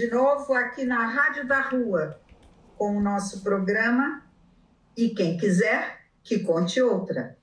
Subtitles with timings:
[0.00, 2.18] De novo aqui na Rádio da Rua,
[2.78, 4.24] com o nosso programa
[4.96, 7.36] E Quem Quiser que Conte Outra.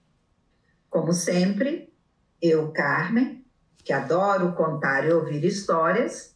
[0.89, 1.93] Como sempre,
[2.41, 3.45] eu, Carmen,
[3.83, 6.35] que adoro contar e ouvir histórias,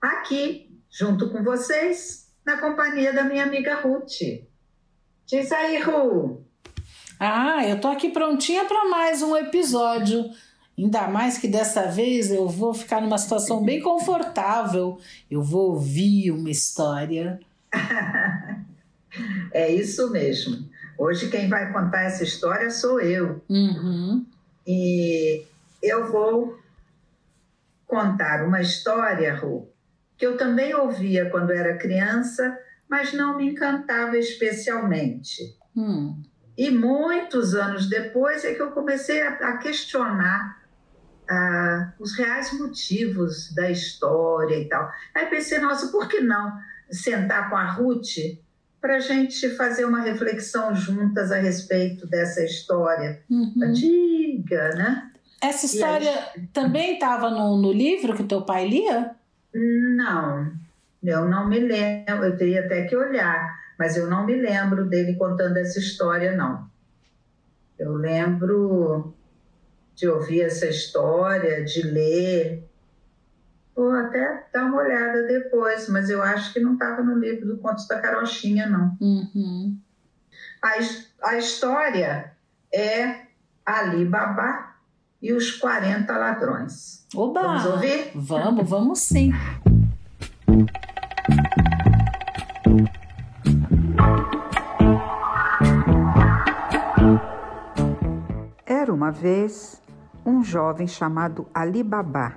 [0.00, 4.46] aqui junto com vocês, na companhia da minha amiga Ruth.
[5.26, 6.46] Diz aí, Ru.
[7.18, 10.24] Ah, eu tô aqui prontinha para mais um episódio.
[10.78, 15.00] Ainda mais que dessa vez eu vou ficar numa situação bem confortável.
[15.28, 17.40] Eu vou ouvir uma história.
[19.52, 20.68] é isso mesmo.
[20.96, 23.42] Hoje quem vai contar essa história sou eu.
[23.48, 24.24] Uhum.
[24.64, 25.44] E
[25.82, 26.56] eu vou
[27.84, 29.68] contar uma história, Ru,
[30.16, 32.56] que eu também ouvia quando era criança,
[32.88, 35.56] mas não me encantava especialmente.
[35.76, 36.22] Hum.
[36.56, 40.58] E muitos anos depois é que eu comecei a, questionar
[41.28, 44.90] ah, os reais motivos da história e tal.
[45.14, 46.52] Aí pensei, nossa, por que não
[46.90, 48.38] sentar com a Ruth
[48.80, 53.52] para a gente fazer uma reflexão juntas a respeito dessa história uhum.
[53.62, 55.10] antiga, né?
[55.40, 56.46] Essa história aí...
[56.52, 59.10] também estava no, no livro que teu pai lia?
[59.52, 60.52] Não,
[61.02, 65.14] eu não me lembro, eu teria até que olhar, mas eu não me lembro dele
[65.16, 66.68] contando essa história, não.
[67.78, 69.14] Eu lembro
[69.98, 72.64] de ouvir essa história, de ler.
[73.74, 77.58] Vou até dar uma olhada depois, mas eu acho que não estava no livro do
[77.58, 78.96] Contos da Carochinha, não.
[79.00, 79.76] Uhum.
[80.62, 82.32] A, a história
[82.72, 83.22] é
[83.66, 84.76] Ali Babá
[85.20, 87.04] e os 40 ladrões.
[87.12, 87.42] Oba!
[87.42, 88.12] Vamos ouvir?
[88.14, 89.32] Vamos, vamos sim.
[98.64, 99.82] Era uma vez
[100.28, 102.34] um jovem chamado Ali Babá,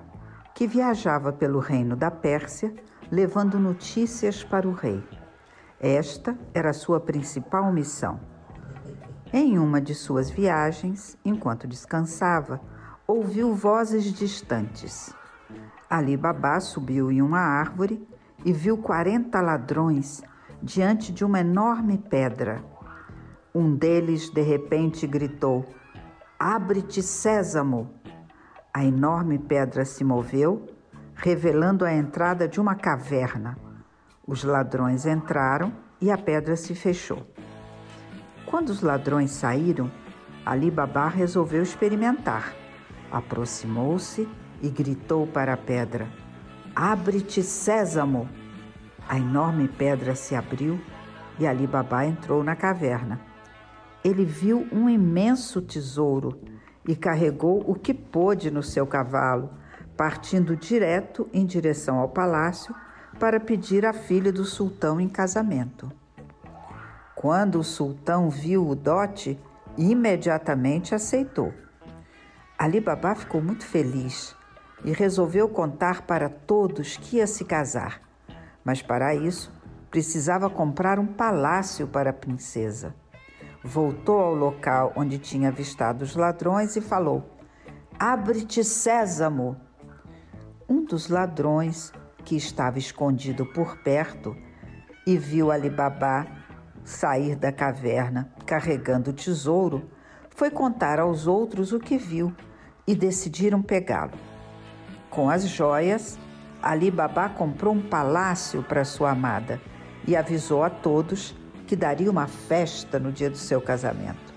[0.55, 2.73] que viajava pelo reino da Pérsia
[3.11, 5.03] levando notícias para o rei.
[5.77, 8.17] Esta era sua principal missão.
[9.33, 12.61] Em uma de suas viagens, enquanto descansava,
[13.05, 15.13] ouviu vozes distantes.
[15.89, 18.07] Ali Babá subiu em uma árvore
[18.45, 20.23] e viu quarenta ladrões
[20.63, 22.63] diante de uma enorme pedra.
[23.53, 25.65] Um deles, de repente, gritou:
[26.43, 27.93] Abre-te, Sésamo!
[28.73, 30.65] A enorme pedra se moveu,
[31.13, 33.55] revelando a entrada de uma caverna.
[34.25, 37.27] Os ladrões entraram e a pedra se fechou.
[38.43, 39.91] Quando os ladrões saíram,
[40.43, 42.55] Ali Babá resolveu experimentar.
[43.11, 44.27] Aproximou-se
[44.63, 46.07] e gritou para a pedra:
[46.75, 48.27] Abre-te, Sésamo!
[49.07, 50.81] A enorme pedra se abriu
[51.37, 53.29] e Ali Babá entrou na caverna
[54.03, 56.41] ele viu um imenso tesouro
[56.87, 59.51] e carregou o que pôde no seu cavalo,
[59.95, 62.73] partindo direto em direção ao palácio
[63.19, 65.91] para pedir a filha do sultão em casamento.
[67.15, 69.39] Quando o sultão viu o dote,
[69.77, 71.53] imediatamente aceitou.
[72.57, 74.35] Ali Babá ficou muito feliz
[74.83, 78.01] e resolveu contar para todos que ia se casar,
[78.65, 79.53] mas para isso
[79.91, 82.95] precisava comprar um palácio para a princesa
[83.63, 87.37] voltou ao local onde tinha avistado os ladrões e falou:
[87.99, 89.55] Abre-te, Sésamo!
[90.67, 91.91] Um dos ladrões,
[92.23, 94.35] que estava escondido por perto
[95.05, 96.25] e viu Alibabá
[96.83, 99.89] sair da caverna carregando o tesouro,
[100.29, 102.33] foi contar aos outros o que viu
[102.87, 104.13] e decidiram pegá-lo.
[105.09, 106.17] Com as joias,
[106.61, 109.59] Alibabá comprou um palácio para sua amada
[110.07, 111.35] e avisou a todos
[111.71, 114.33] que daria uma festa no dia do seu casamento.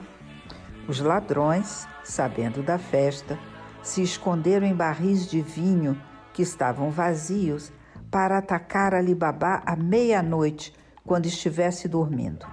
[0.86, 3.36] Os ladrões, sabendo da festa,
[3.82, 6.00] se esconderam em barris de vinho
[6.32, 7.72] que estavam vazios
[8.08, 10.72] para atacar Ali Babá à meia-noite,
[11.04, 12.46] quando estivesse dormindo.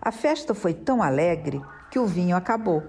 [0.00, 1.60] A festa foi tão alegre
[1.90, 2.84] que o vinho acabou.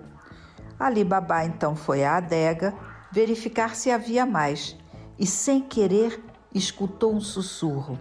[0.80, 2.76] Ali Babá então foi à adega
[3.12, 4.78] verificar se havia mais
[5.18, 7.98] e, sem querer, escutou um sussurro: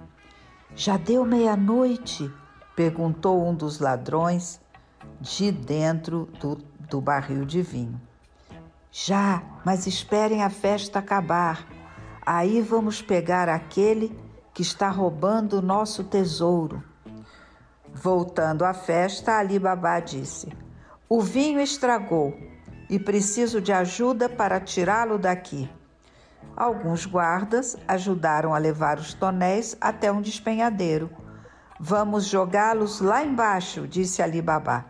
[0.74, 2.30] Já deu meia-noite?
[2.80, 4.58] Perguntou um dos ladrões.
[5.20, 6.56] de dentro do,
[6.88, 8.00] do barril de vinho.
[8.90, 11.66] Já, mas esperem a festa acabar.
[12.24, 14.18] Aí vamos pegar aquele
[14.54, 16.82] que está roubando o nosso tesouro.
[17.92, 20.50] Voltando à festa, Ali Babá disse:
[21.06, 22.34] O vinho estragou
[22.88, 25.70] e preciso de ajuda para tirá-lo daqui.
[26.56, 31.10] Alguns guardas ajudaram a levar os tonéis até um despenhadeiro.
[31.82, 34.84] Vamos jogá-los lá embaixo, disse Ali Babá.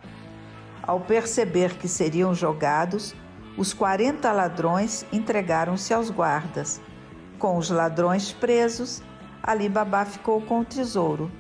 [0.83, 3.15] Ao perceber que seriam jogados,
[3.57, 6.81] os 40 ladrões entregaram-se aos guardas.
[7.39, 9.05] Com os ladrões presos,
[9.41, 11.31] Ali Babá ficou com o tesouro.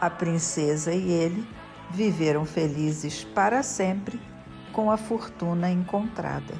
[0.00, 1.48] A princesa e ele
[1.88, 4.20] viveram felizes para sempre
[4.72, 6.54] com a fortuna encontrada.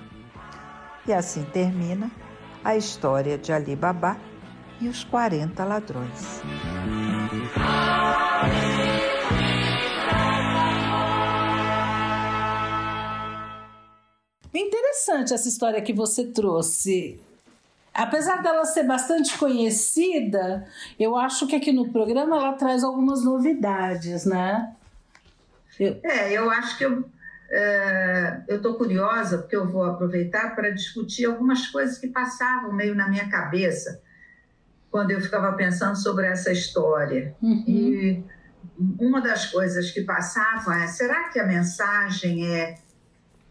[1.05, 2.13] E assim termina
[2.63, 4.17] a história de Ali Babá
[4.81, 6.43] e os 40 ladrões.
[14.55, 17.21] Interessante essa história que você trouxe.
[17.93, 20.67] Apesar dela ser bastante conhecida,
[20.99, 24.75] eu acho que aqui no programa ela traz algumas novidades, né?
[25.79, 25.99] Eu...
[26.03, 27.05] É, eu acho que eu
[27.49, 32.95] é, eu estou curiosa porque eu vou aproveitar para discutir algumas coisas que passavam meio
[32.95, 34.03] na minha cabeça
[34.97, 37.37] quando eu ficava pensando sobre essa história.
[37.43, 37.65] Uhum.
[37.69, 38.25] E
[38.99, 42.79] uma das coisas que passavam é: será que a mensagem é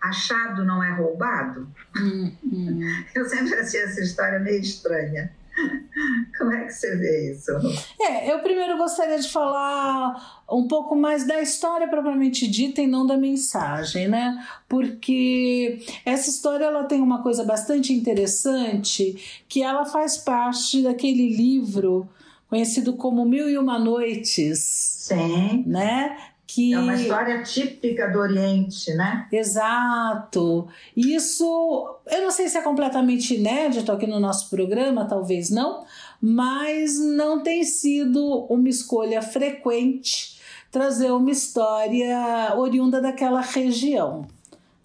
[0.02, 1.72] achado não é roubado?
[1.96, 2.82] Uhum.
[3.14, 5.35] Eu sempre achei essa história meio estranha.
[6.38, 7.52] Como é que você vê isso?
[8.00, 13.06] É, eu primeiro gostaria de falar um pouco mais da história propriamente dita e não
[13.06, 14.46] da mensagem, né?
[14.68, 22.08] Porque essa história ela tem uma coisa bastante interessante que ela faz parte daquele livro
[22.50, 24.60] conhecido como Mil e Uma Noites.
[25.08, 25.64] Sim.
[25.68, 26.18] Né?
[26.48, 26.74] Que...
[26.74, 29.28] É uma história típica do Oriente, né?
[29.32, 30.68] Exato.
[30.96, 35.86] Isso, eu não sei se é completamente inédito aqui no nosso programa, talvez não,
[36.22, 40.40] mas não tem sido uma escolha frequente
[40.72, 44.28] trazer uma história oriunda daquela região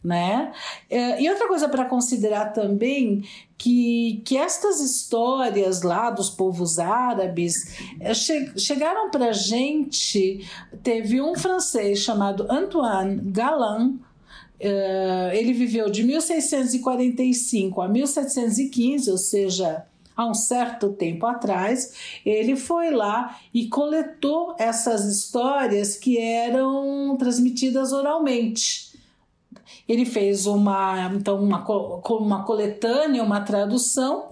[0.02, 0.52] né?
[0.88, 3.23] É, e outra coisa para considerar também
[3.58, 10.49] que, que estas histórias lá dos povos árabes é, che chegaram para gente.
[10.82, 14.00] Teve um francês chamado Antoine Galland.
[14.62, 21.94] Uh, ele viveu de 1645 a 1715, ou seja, há um certo tempo atrás,
[22.26, 28.89] ele foi lá e coletou essas histórias que eram transmitidas oralmente.
[29.90, 31.66] Ele fez uma, então, uma,
[32.08, 34.28] uma coletânea, uma tradução,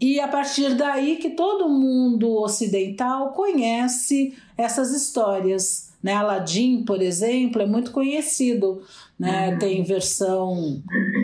[0.00, 5.92] e a partir daí que todo mundo ocidental conhece essas histórias.
[6.02, 6.12] Né?
[6.12, 8.82] Aladdin, por exemplo, é muito conhecido.
[9.16, 9.50] Né?
[9.50, 9.58] Uhum.
[9.60, 10.82] Tem versão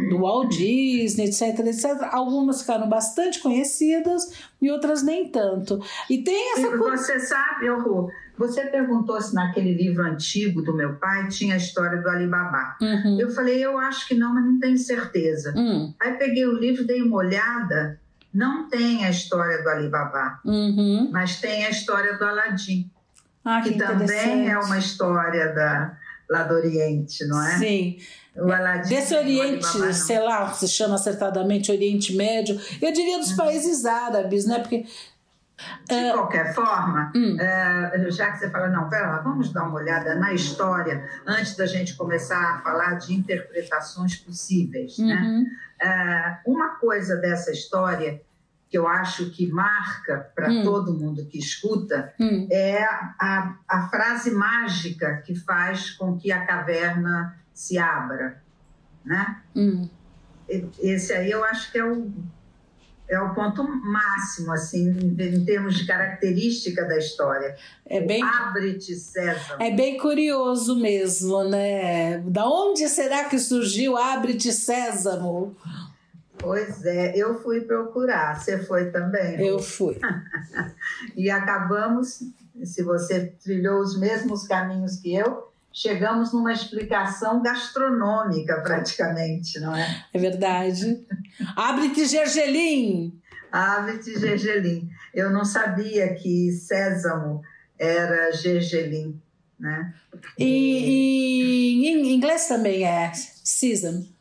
[0.09, 1.87] do Walt Disney, etc, etc.
[2.13, 4.31] Algumas ficaram bastante conhecidas
[4.63, 5.81] e outras nem tanto.
[6.09, 6.77] E tem essa.
[6.77, 8.09] Você sabe, Ru,
[8.39, 12.77] você perguntou se naquele livro antigo do meu pai tinha a história do Alibaba.
[12.81, 13.19] Uhum.
[13.19, 15.53] Eu falei, eu acho que não, mas não tenho certeza.
[15.57, 15.93] Uhum.
[16.01, 17.99] Aí peguei o livro, dei uma olhada,
[18.33, 21.11] não tem a história do Alibaba, uhum.
[21.11, 22.89] mas tem a história do Aladim.
[23.45, 25.97] Ah, que, que também é uma história da,
[26.31, 27.59] lá do Oriente, não é?
[27.59, 27.99] Sim.
[28.37, 33.31] O Aladim, Desse Oriente, Alibaba, sei lá, se chama acertadamente Oriente Médio, eu diria dos
[33.31, 33.37] uhum.
[33.37, 34.61] países árabes, né?
[34.61, 34.85] Porque
[35.87, 36.13] de é...
[36.13, 37.37] qualquer forma, hum.
[37.41, 41.57] é, já que você fala, não, pera lá, vamos dar uma olhada na história antes
[41.57, 44.99] da gente começar a falar de interpretações possíveis.
[44.99, 45.15] Né?
[45.15, 45.43] Uhum.
[45.43, 45.51] Né?
[45.81, 48.21] É, uma coisa dessa história
[48.71, 50.63] que eu acho que marca para hum.
[50.63, 52.47] todo mundo que escuta hum.
[52.51, 58.43] é a, a frase mágica que faz com que a caverna se abra.
[59.05, 59.41] Né?
[60.79, 62.13] Esse aí eu acho que é o
[63.09, 67.57] é o ponto máximo, assim, em termos de característica da história.
[67.87, 69.57] É bem, Abre-te, César.
[69.59, 72.19] É bem curioso mesmo, né?
[72.19, 75.57] Da onde será que surgiu Abre-te, Sésamo?
[76.37, 78.39] Pois é, eu fui procurar.
[78.39, 79.41] Você foi também?
[79.41, 79.99] Eu fui.
[81.17, 82.23] e acabamos,
[82.63, 90.05] se você trilhou os mesmos caminhos que eu, chegamos numa explicação gastronômica praticamente, não é?
[90.13, 91.07] É verdade.
[91.57, 93.21] Abre-te gergelim!
[93.51, 94.91] Abre-te gergelim.
[95.15, 97.43] Eu não sabia que sésamo
[97.79, 99.21] era gergelim,
[99.59, 99.95] né?
[100.37, 104.15] E, e em inglês também é sesame.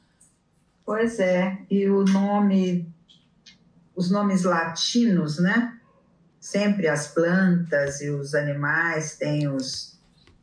[0.86, 2.88] Pois é, e o nome,
[3.96, 5.74] os nomes latinos, né?
[6.40, 9.97] Sempre as plantas e os animais têm os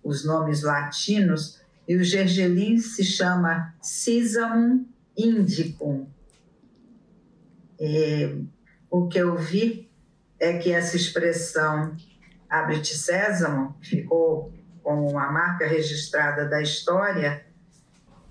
[0.04, 6.06] os nomes latinos, e o gergelim se chama Sisamum indicum.
[7.80, 8.44] E
[8.90, 9.90] o que eu vi
[10.38, 11.96] é que essa expressão
[12.49, 17.44] abre-te sésamo ficou como a marca registrada da história,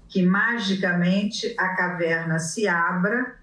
[0.08, 3.39] que magicamente a caverna se abra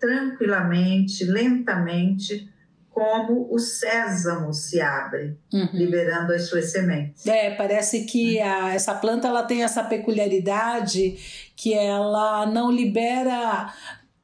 [0.00, 2.51] tranquilamente, lentamente,
[2.92, 5.68] como o sésamo se abre, uhum.
[5.72, 7.26] liberando as suas sementes.
[7.26, 11.16] É, parece que a, essa planta ela tem essa peculiaridade
[11.56, 13.72] que ela não libera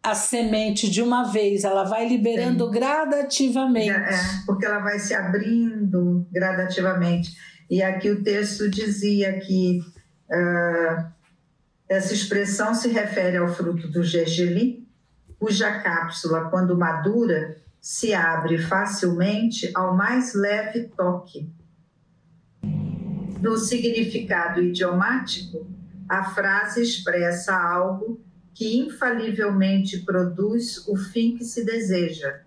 [0.03, 2.73] a semente de uma vez, ela vai liberando Sim.
[2.73, 3.91] gradativamente.
[3.91, 7.37] É, porque ela vai se abrindo gradativamente.
[7.71, 9.81] E aqui o texto dizia que
[10.31, 11.07] uh,
[11.89, 14.87] essa expressão se refere ao fruto do gergelim,
[15.39, 21.49] cuja cápsula, quando madura, se abre facilmente ao mais leve toque.
[23.41, 25.67] No significado idiomático,
[26.09, 28.21] a frase expressa algo
[28.53, 32.41] que infalivelmente produz o fim que se deseja,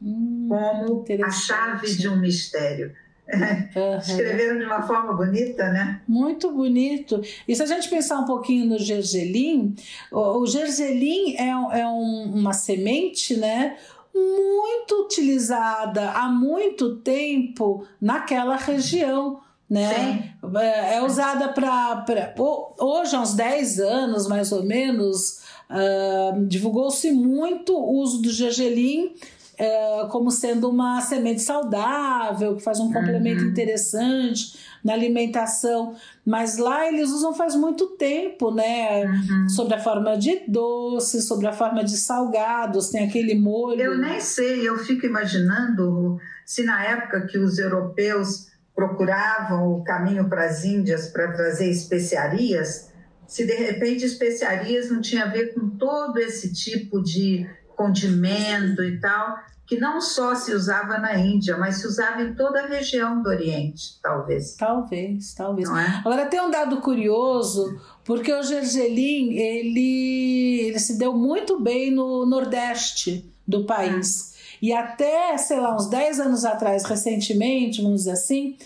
[0.00, 2.94] hum, como a chave de um mistério.
[3.26, 3.98] Uhum.
[3.98, 6.02] Escreveram de uma forma bonita, né?
[6.06, 7.20] Muito bonito.
[7.48, 9.74] E se a gente pensar um pouquinho no gergelim,
[10.12, 13.76] o, gergelim é, é um, uma semente, né?
[14.14, 20.34] Muito utilizada há muito tempo naquela região né?
[20.56, 22.34] É, é usada para.
[22.78, 25.40] Hoje, há uns 10 anos mais ou menos,
[25.70, 29.14] uh, divulgou-se muito o uso do gergelim
[29.54, 33.50] uh, como sendo uma semente saudável, que faz um complemento uhum.
[33.50, 35.96] interessante na alimentação.
[36.24, 39.06] Mas lá eles usam faz muito tempo, né?
[39.06, 39.48] Uhum.
[39.48, 43.80] Sobre a forma de doce, sobre a forma de salgados, tem aquele molho.
[43.80, 50.28] Eu nem sei, eu fico imaginando se na época que os europeus procuravam o caminho
[50.28, 52.92] para as Índias para trazer especiarias,
[53.26, 59.00] se de repente especiarias não tinha a ver com todo esse tipo de condimento e
[59.00, 63.22] tal, que não só se usava na Índia, mas se usava em toda a região
[63.22, 64.56] do Oriente, talvez.
[64.56, 65.68] Talvez, talvez.
[65.68, 65.86] É?
[66.04, 72.26] Agora tem um dado curioso, porque o gergelim ele, ele se deu muito bem no
[72.26, 74.32] Nordeste do país.
[74.32, 74.34] É.
[74.62, 78.56] E até, sei lá, uns 10 anos atrás, recentemente, vamos dizer assim,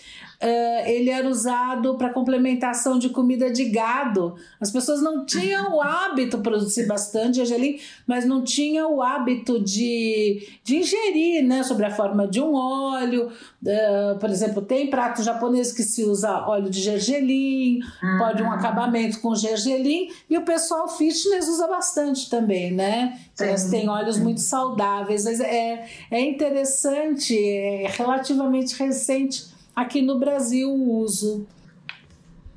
[0.40, 4.36] Uh, ele era usado para complementação de comida de gado.
[4.60, 9.58] As pessoas não tinham o hábito de produzir bastante gergelim, mas não tinham o hábito
[9.58, 11.64] de, de ingerir, né?
[11.64, 13.32] Sobre a forma de um óleo.
[13.64, 18.18] Uh, por exemplo, tem prato japonês que se usa óleo de gergelim, uhum.
[18.18, 23.18] pode um acabamento com gergelim, e o pessoal fitness usa bastante também, né?
[23.40, 25.26] Eles têm óleos muito saudáveis.
[25.26, 29.47] É, é interessante, é relativamente recente
[29.80, 31.46] aqui no Brasil o uso.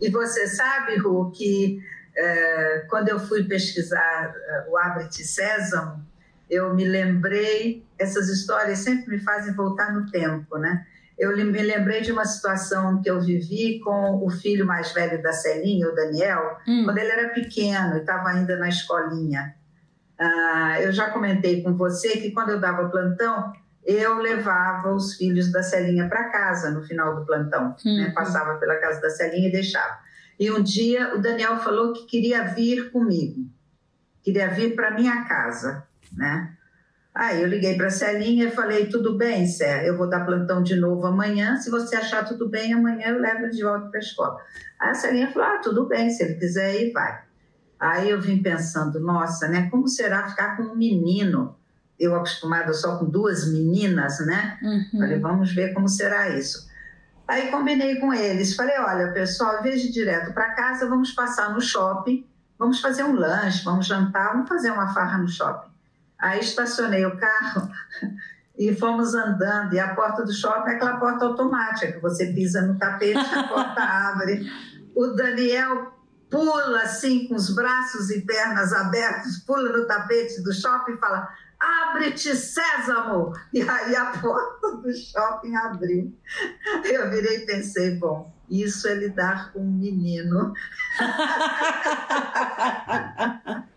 [0.02, 1.80] E você sabe, Ru, que
[2.18, 6.04] é, quando eu fui pesquisar é, o Abre-te Sésamo,
[6.50, 10.86] eu me lembrei, essas histórias sempre me fazem voltar no tempo, né?
[11.18, 15.32] Eu me lembrei de uma situação que eu vivi com o filho mais velho da
[15.32, 16.84] Celinha, o Daniel, hum.
[16.84, 19.54] quando ele era pequeno e estava ainda na escolinha.
[20.20, 23.54] Ah, eu já comentei com você que quando eu dava plantão,
[23.86, 27.70] eu levava os filhos da Celinha para casa no final do plantão.
[27.70, 27.76] Né?
[27.86, 27.98] Uhum.
[27.98, 28.12] Né?
[28.12, 30.00] Passava pela casa da Celinha e deixava.
[30.40, 33.46] E um dia o Daniel falou que queria vir comigo,
[34.24, 36.58] queria vir para minha casa, né?
[37.14, 40.64] Aí eu liguei para a Celinha e falei: tudo bem, Cé, eu vou dar plantão
[40.64, 41.58] de novo amanhã.
[41.58, 44.38] Se você achar tudo bem, amanhã eu levo ele de volta para a escola.
[44.80, 47.22] Aí a Celinha falou: ah, tudo bem, se ele quiser ir, vai.
[47.78, 49.70] Aí eu vim pensando: nossa, né?
[49.70, 51.56] Como será ficar com um menino?
[52.02, 54.58] Eu acostumada só com duas meninas, né?
[54.62, 55.00] Uhum.
[55.00, 56.70] Falei, vamos ver como será isso.
[57.28, 62.28] Aí combinei com eles, falei, olha, pessoal, ir direto para casa, vamos passar no shopping,
[62.60, 65.72] vamos fazer um lanche, vamos jantar, vamos fazer uma farra no shopping.
[66.20, 67.70] Aí estacionei o carro
[68.58, 72.64] e fomos andando, e a porta do shopping é aquela porta automática, que você pisa
[72.64, 73.80] no tapete, a porta
[74.10, 74.52] abre.
[74.94, 75.94] O Daniel
[76.30, 81.30] pula assim, com os braços e pernas abertos, pula no tapete do shopping e fala:
[81.62, 83.32] abre-te sésamo!
[83.54, 86.14] E aí a porta do shopping abriu.
[86.84, 90.54] Eu virei e pensei, bom, isso é lidar com um menino.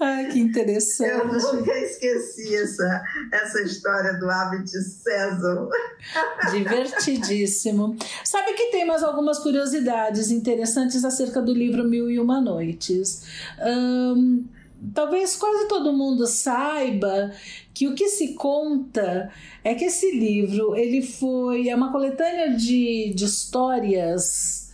[0.00, 1.10] Ai, que interessante.
[1.10, 3.02] Eu nunca esqueci essa,
[3.32, 5.68] essa história do hábito sésamo.
[6.52, 7.96] Divertidíssimo.
[8.22, 13.24] Sabe que tem mais algumas curiosidades interessantes acerca do livro Mil e Uma Noites.
[13.60, 14.46] Um,
[14.94, 17.32] talvez quase todo mundo saiba
[17.72, 19.30] que o que se conta
[19.62, 24.64] é que esse livro ele foi é uma coletânea de, de histórias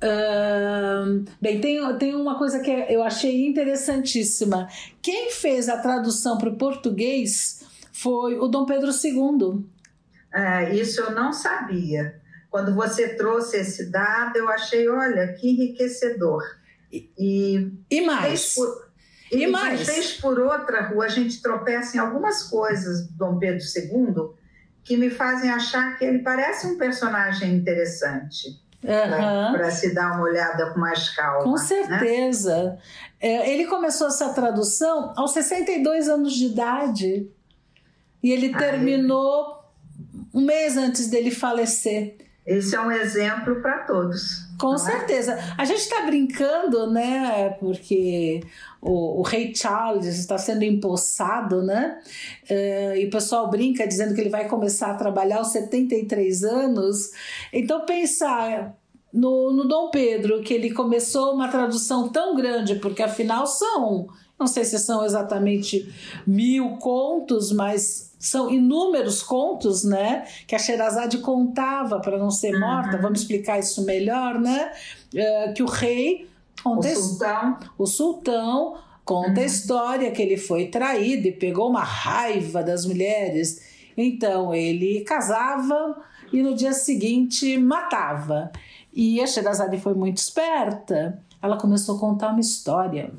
[0.00, 4.68] Uh, bem, tem, tem uma coisa que eu achei interessantíssima.
[5.02, 9.64] Quem fez a tradução para o português foi o Dom Pedro II.
[10.32, 12.20] É, isso eu não sabia.
[12.48, 16.44] Quando você trouxe esse dado, eu achei, olha, que enriquecedor.
[16.92, 18.54] E, e mais?
[18.54, 18.87] Por,
[19.30, 19.86] e, e mais?
[19.86, 24.38] Fez por outra rua, a gente tropeça em algumas coisas do Dom Pedro II
[24.84, 28.58] que me fazem achar que ele parece um personagem interessante.
[28.82, 29.52] Uhum.
[29.52, 31.42] Para se dar uma olhada com mais calma.
[31.42, 31.58] Com né?
[31.58, 32.62] certeza.
[32.62, 32.78] Né?
[33.20, 37.28] É, ele começou essa tradução aos 62 anos de idade.
[38.22, 39.62] E ele terminou
[40.32, 42.16] um mês antes dele falecer.
[42.46, 44.47] Esse é um exemplo para todos.
[44.58, 44.78] Com é?
[44.78, 45.32] certeza.
[45.32, 45.54] É?
[45.56, 47.50] A gente está brincando, né?
[47.60, 48.42] Porque
[48.82, 52.00] o, o, rei Charles está sendo empossado, né?
[52.50, 57.12] Uh, e o pessoal brinca dizendo que ele vai começar a trabalhar aos 73 anos.
[57.52, 58.76] Então, pensar
[59.12, 64.46] no, no Dom Pedro, que ele começou uma tradução tão grande, porque afinal são, não
[64.46, 65.88] sei se são exatamente
[66.26, 70.26] mil contos, mas são inúmeros contos, né?
[70.46, 72.96] Que a Sherazade contava para não ser morta.
[72.96, 73.02] Uhum.
[73.02, 74.72] Vamos explicar isso melhor, né?
[75.14, 76.28] Uh, que o rei
[76.62, 79.42] conta o sultão, o sultão conta uhum.
[79.42, 83.62] a história que ele foi traído e pegou uma raiva das mulheres.
[83.96, 85.96] Então ele casava
[86.32, 88.50] e no dia seguinte matava.
[88.92, 91.22] E a Sherazade foi muito esperta.
[91.40, 93.12] Ela começou a contar uma história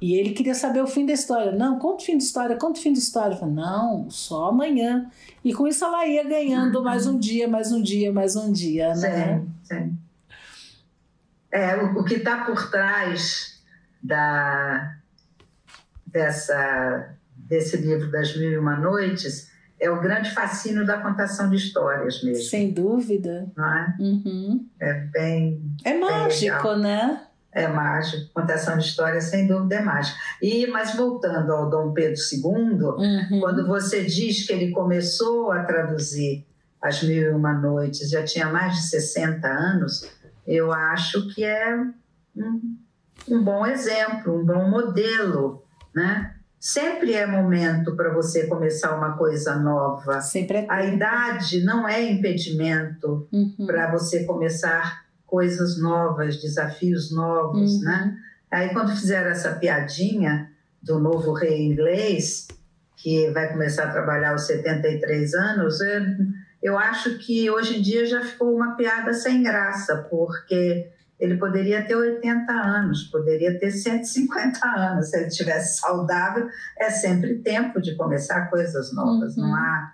[0.00, 1.52] e ele queria saber o fim da história.
[1.52, 3.34] Não, conta o fim da história, conta o fim da história.
[3.34, 5.10] Eu falei, não, só amanhã.
[5.44, 8.94] E com isso ela ia ganhando mais um dia, mais um dia, mais um dia,
[8.94, 9.38] né?
[9.38, 9.98] Sim, sim.
[11.50, 13.62] É, o, o que está por trás
[14.02, 14.96] da,
[16.06, 21.56] dessa, desse livro das Mil e Uma Noites é o grande fascínio da contação de
[21.56, 22.44] histórias mesmo.
[22.44, 23.50] Sem dúvida.
[23.56, 23.96] Não é?
[24.00, 24.66] Uhum.
[24.80, 25.62] É bem.
[25.84, 27.25] É mágico, bem né?
[27.56, 30.18] É mágico, contação de história sem dúvida é mágica.
[30.42, 33.40] E mas voltando ao Dom Pedro II, uhum.
[33.40, 36.44] quando você diz que ele começou a traduzir
[36.82, 40.06] As Mil e Uma Noites, já tinha mais de 60 anos,
[40.46, 41.74] eu acho que é
[42.36, 42.76] um,
[43.26, 46.34] um bom exemplo, um bom modelo, né?
[46.60, 50.20] Sempre é momento para você começar uma coisa nova.
[50.20, 53.66] Sempre é a idade não é impedimento uhum.
[53.66, 57.82] para você começar coisas novas, desafios novos, uhum.
[57.82, 58.16] né?
[58.50, 60.50] Aí quando fizeram essa piadinha
[60.82, 62.46] do novo rei inglês,
[62.96, 66.02] que vai começar a trabalhar aos 73 anos, eu,
[66.62, 71.84] eu acho que hoje em dia já ficou uma piada sem graça, porque ele poderia
[71.84, 77.94] ter 80 anos, poderia ter 150 anos, se ele estivesse saudável, é sempre tempo de
[77.96, 79.48] começar coisas novas, uhum.
[79.48, 79.92] não há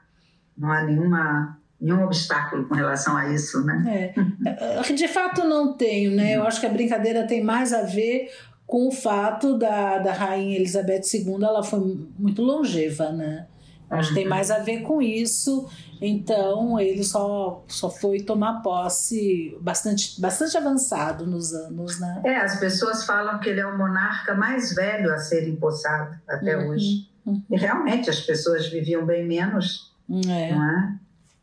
[0.57, 4.15] não há nenhuma nenhum obstáculo com relação a isso, né?
[4.15, 4.83] É.
[4.95, 6.37] De fato não tenho, né?
[6.37, 8.31] Eu acho que a brincadeira tem mais a ver
[8.65, 11.81] com o fato da, da rainha Elizabeth II, ela foi
[12.19, 13.47] muito longeva, né?
[13.91, 14.31] Acho que tem uhum.
[14.31, 15.69] mais a ver com isso.
[16.01, 22.23] Então, ele só, só foi tomar posse bastante, bastante avançado nos anos, né?
[22.25, 26.57] É, as pessoas falam que ele é o monarca mais velho a ser empossado até
[26.57, 27.07] uhum, hoje.
[27.27, 27.43] Uhum.
[27.51, 29.93] E realmente as pessoas viviam bem menos,
[30.27, 30.55] é.
[30.55, 30.99] não é?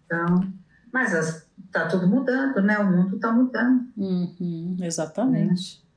[0.09, 0.51] Então,
[0.91, 2.79] mas está tudo mudando, né?
[2.79, 3.85] O mundo está mudando.
[3.95, 5.83] Uhum, exatamente.
[5.85, 5.89] É.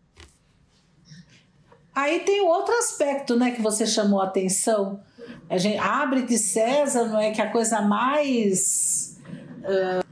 [1.94, 5.00] Aí tem outro aspecto, né, que você chamou a atenção.
[5.48, 9.18] A gente abre de César, não é que a coisa mais
[9.58, 10.04] uh,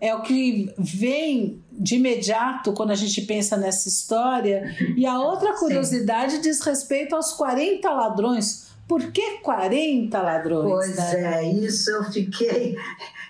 [0.00, 4.74] é o que vem de imediato quando a gente pensa nessa história.
[4.96, 6.40] E a outra curiosidade Sim.
[6.40, 8.73] diz respeito aos 40 ladrões.
[8.86, 10.70] Por que 40 ladrões?
[10.70, 11.44] Pois né?
[11.44, 12.76] é, isso eu fiquei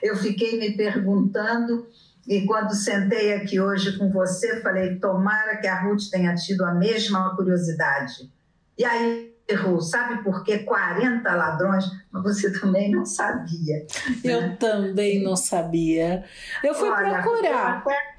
[0.04, 1.88] eu fiquei me perguntando,
[2.28, 6.74] e quando sentei aqui hoje com você, falei: tomara que a Ruth tenha tido a
[6.74, 8.30] mesma curiosidade.
[8.76, 10.58] E aí errou, sabe por quê?
[10.58, 13.86] 40 ladrões, mas você também não sabia.
[14.22, 14.56] Eu né?
[14.60, 16.24] também não sabia.
[16.62, 17.82] Eu fui Olha, procurar.
[17.84, 18.14] Eu até,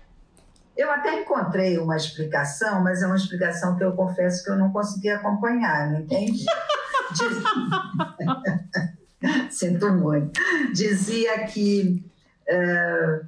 [0.78, 4.72] eu até encontrei uma explicação, mas é uma explicação que eu confesso que eu não
[4.72, 6.46] consegui acompanhar, não entendi.
[9.50, 10.40] Sinto muito.
[10.74, 12.04] Dizia que
[12.50, 13.26] uh,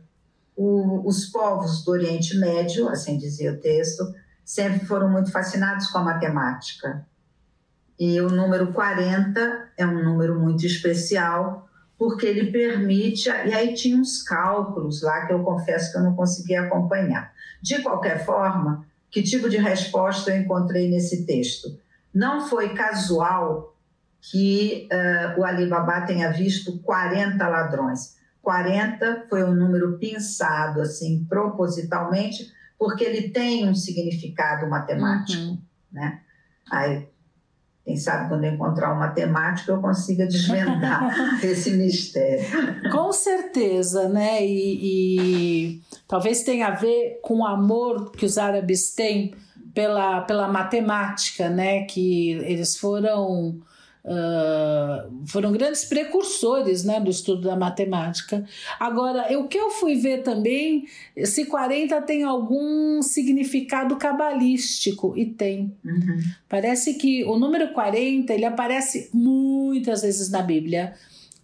[0.55, 4.03] o, os povos do Oriente Médio, assim dizia o texto,
[4.43, 7.05] sempre foram muito fascinados com a matemática.
[7.99, 13.27] E o número 40 é um número muito especial, porque ele permite.
[13.27, 17.33] E aí tinha uns cálculos lá que eu confesso que eu não conseguia acompanhar.
[17.61, 21.79] De qualquer forma, que tipo de resposta eu encontrei nesse texto?
[22.17, 23.77] Não foi casual
[24.19, 28.17] que uh, o Alibaba tenha visto 40 ladrões.
[28.41, 35.57] 40 foi um número pensado assim propositalmente porque ele tem um significado matemático, uhum.
[35.91, 36.21] né?
[36.71, 37.07] Aí,
[37.85, 41.09] quem sabe quando eu encontrar um matemático eu consiga desvendar
[41.43, 42.45] esse mistério.
[42.91, 44.43] Com certeza, né?
[44.43, 49.35] E, e, talvez tenha a ver com o amor que os árabes têm
[49.77, 51.83] pela, pela matemática, né?
[51.83, 53.61] Que eles foram
[54.09, 58.45] Uh, foram grandes precursores né, do estudo da matemática.
[58.79, 60.85] Agora, o que eu fui ver também,
[61.25, 65.75] se 40 tem algum significado cabalístico, e tem.
[65.83, 66.19] Uhum.
[66.47, 70.93] Parece que o número 40 ele aparece muitas vezes na Bíblia,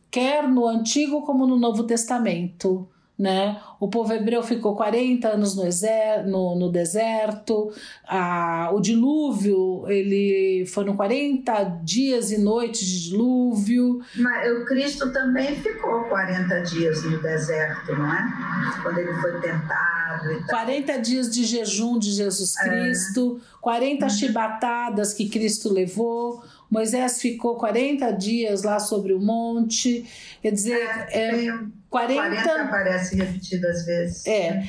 [0.10, 3.62] quer no Antigo como no Novo Testamento né?
[3.80, 7.72] O povo hebreu ficou 40 anos no, exer no, no deserto,
[8.08, 14.02] a, o dilúvio, ele foram 40 dias e noites de dilúvio.
[14.16, 18.80] Mas o Cristo também ficou 40 dias no deserto, não é?
[18.82, 20.60] Quando ele foi tentado e tal.
[20.66, 22.64] 40 dias de jejum de Jesus é.
[22.64, 23.54] Cristo, é.
[23.62, 26.44] 40 chibatadas que Cristo levou,
[26.74, 30.04] Moisés ficou 40 dias lá sobre o monte,
[30.42, 34.26] quer dizer, é, é 40, 40 aparece repetido às vezes.
[34.26, 34.64] É,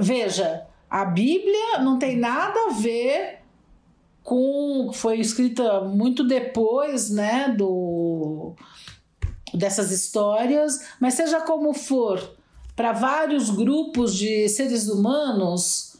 [0.00, 3.38] veja, a Bíblia não tem nada a ver
[4.24, 8.54] com foi escrita muito depois, né, do
[9.52, 12.20] dessas histórias, mas seja como for,
[12.74, 15.93] para vários grupos de seres humanos,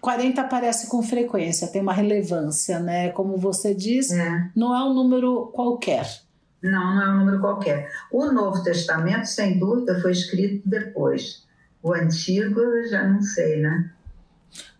[0.00, 3.10] 40 aparece com frequência, tem uma relevância, né?
[3.10, 4.50] Como você diz, é.
[4.54, 6.06] não é um número qualquer.
[6.62, 7.90] Não, não é um número qualquer.
[8.10, 11.46] O Novo Testamento, sem dúvida, foi escrito depois.
[11.82, 13.92] O Antigo, eu já não sei, né?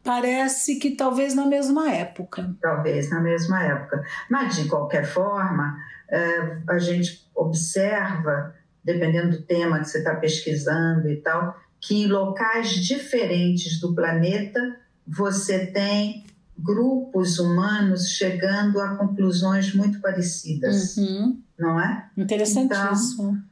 [0.02, 2.54] Parece que talvez na mesma época.
[2.60, 4.02] Talvez na mesma época.
[4.30, 5.76] Mas, de qualquer forma,
[6.08, 12.06] é, a gente observa, dependendo do tema que você está pesquisando e tal, que em
[12.06, 14.76] locais diferentes do planeta
[15.08, 16.26] você tem
[16.58, 21.40] grupos humanos chegando a conclusões muito parecidas, uhum.
[21.58, 22.10] não é?
[22.16, 23.30] Interessantíssimo.
[23.30, 23.42] Então,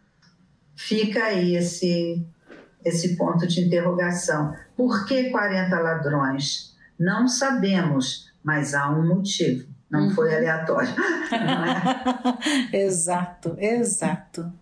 [0.74, 2.26] fica aí esse,
[2.84, 4.54] esse ponto de interrogação.
[4.76, 6.74] Por que 40 ladrões?
[6.98, 9.68] Não sabemos, mas há um motivo.
[9.88, 10.10] Não uhum.
[10.10, 10.90] foi aleatório.
[11.30, 12.76] Não é?
[12.84, 14.52] exato, exato.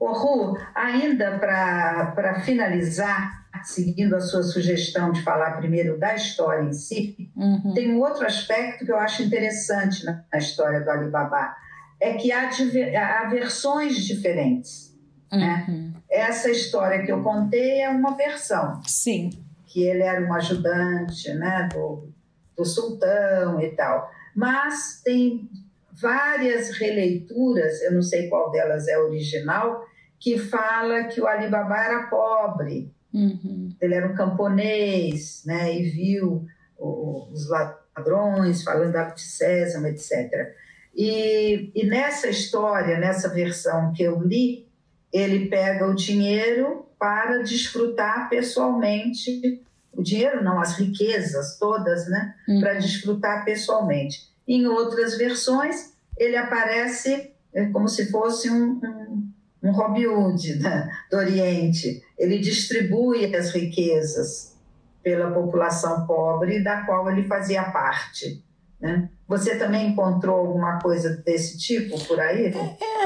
[0.00, 6.72] Ô, Ru, ainda para finalizar, seguindo a sua sugestão de falar primeiro da história em
[6.72, 7.72] si, uhum.
[7.74, 11.54] tem um outro aspecto que eu acho interessante na, na história do Alibaba,
[12.00, 14.96] é que há, há versões diferentes.
[15.32, 15.66] Né?
[15.68, 15.74] Uhum.
[15.74, 15.92] Né?
[16.10, 18.80] Essa história que eu contei é uma versão.
[18.86, 19.30] Sim.
[19.66, 22.08] Que ele era um ajudante né, do,
[22.56, 24.10] do sultão e tal.
[24.34, 25.48] Mas tem
[25.92, 29.84] várias releituras, eu não sei qual delas é original,
[30.18, 33.74] que fala que o Alibaba era pobre Uhum.
[33.80, 36.46] Ele era um camponês, né, e viu
[36.78, 40.54] os ladrões falando da sésamo, etc.
[40.94, 44.66] E, e nessa história, nessa versão que eu li,
[45.12, 52.60] ele pega o dinheiro para desfrutar pessoalmente o dinheiro não, as riquezas todas, né, uhum.
[52.60, 54.28] para desfrutar pessoalmente.
[54.46, 59.28] Em outras versões, ele aparece é, como se fosse um, um
[59.62, 62.02] um Robin Hood né, do Oriente.
[62.18, 64.56] Ele distribui as riquezas
[65.02, 68.42] pela população pobre da qual ele fazia parte.
[68.80, 69.08] Né?
[69.26, 72.52] Você também encontrou alguma coisa desse tipo por aí?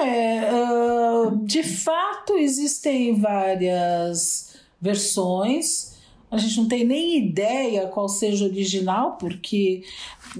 [0.05, 5.93] É, uh, de fato existem várias versões.
[6.31, 9.83] A gente não tem nem ideia qual seja original, porque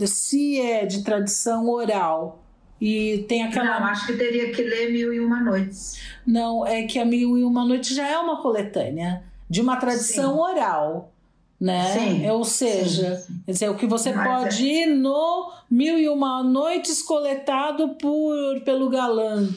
[0.07, 2.42] se é de tradição oral
[2.85, 3.79] e tem aquela.
[3.79, 6.01] Não, acho que teria que ler Mil e Uma Noites.
[6.27, 10.33] Não, é que a Mil e Uma Noites já é uma coletânea de uma tradição
[10.35, 10.41] sim.
[10.41, 11.13] oral.
[11.61, 11.93] Né?
[11.93, 13.43] Sim, Ou seja, sim, sim.
[13.47, 14.83] Dizer, o que você Mas pode é...
[14.83, 19.49] ir no Mil e Uma Noites coletado por, pelo galã.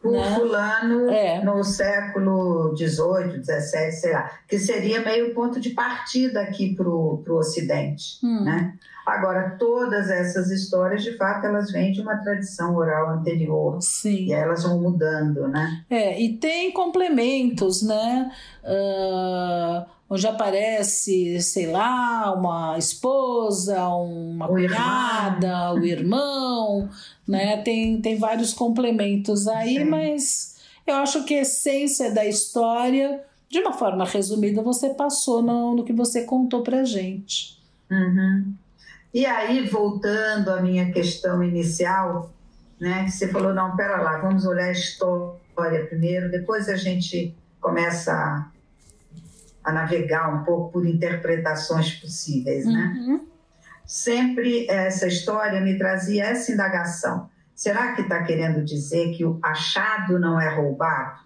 [0.00, 0.34] Por né?
[0.34, 1.44] fulano é.
[1.44, 7.22] no século XVIII, XVII, sei lá, que seria meio ponto de partida aqui para o
[7.28, 8.18] Ocidente.
[8.24, 8.42] Hum.
[8.42, 8.74] Né?
[9.06, 13.80] Agora, todas essas histórias, de fato, elas vêm de uma tradição oral anterior.
[13.80, 14.26] Sim.
[14.26, 15.84] E elas vão mudando, né?
[15.88, 18.30] É, e tem complementos, né?
[18.62, 25.74] Uh, onde aparece, sei lá, uma esposa, uma o cunhada, irmão.
[25.74, 26.88] o irmão,
[27.26, 27.56] né?
[27.58, 29.84] Tem, tem vários complementos aí, Sim.
[29.84, 35.76] mas eu acho que a essência da história, de uma forma resumida, você passou no,
[35.76, 37.58] no que você contou pra gente.
[37.90, 38.54] Uhum.
[39.12, 42.32] E aí, voltando à minha questão inicial,
[42.80, 47.36] né, que você falou, não, pera lá, vamos olhar a história primeiro, depois a gente
[47.60, 48.50] começa a,
[49.64, 52.96] a navegar um pouco por interpretações possíveis, né?
[52.98, 53.26] Uhum.
[53.84, 57.28] Sempre essa história me trazia essa indagação.
[57.54, 61.20] Será que está querendo dizer que o achado não é roubado?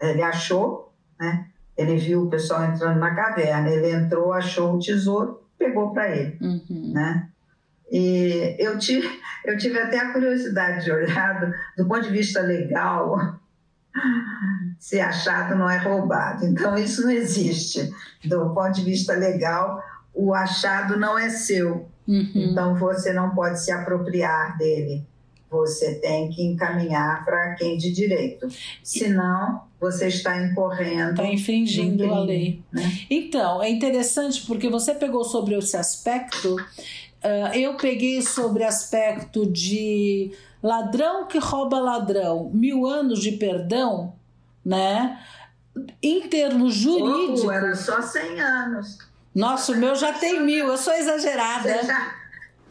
[0.00, 1.48] Ele achou, né?
[1.76, 6.38] Ele viu o pessoal entrando na caverna, ele entrou, achou o tesouro, pegou para ele,
[6.40, 6.92] uhum.
[6.92, 7.28] né?
[7.90, 9.08] E eu tive,
[9.44, 13.38] eu tive até a curiosidade de olhar do, do ponto de vista legal,
[14.78, 16.44] se achado não é roubado.
[16.44, 17.92] Então, isso não existe.
[18.24, 21.88] Do ponto de vista legal, o achado não é seu.
[22.06, 22.32] Uhum.
[22.34, 25.06] Então, você não pode se apropriar dele.
[25.50, 28.48] Você tem que encaminhar para quem de direito.
[28.82, 31.10] Senão, você está incorrendo.
[31.10, 32.62] Está infringindo crime, a lei.
[32.72, 32.82] Né?
[33.10, 36.56] Então, é interessante porque você pegou sobre esse aspecto.
[36.56, 44.14] Uh, eu peguei sobre aspecto de ladrão que rouba ladrão, mil anos de perdão,
[44.64, 45.20] né?
[46.02, 47.44] Em termos jurídicos.
[47.44, 48.98] Oh, era só 100 anos.
[49.34, 51.68] Nossa, o meu já tem mil, eu sou exagerada.
[51.68, 52.15] Você já,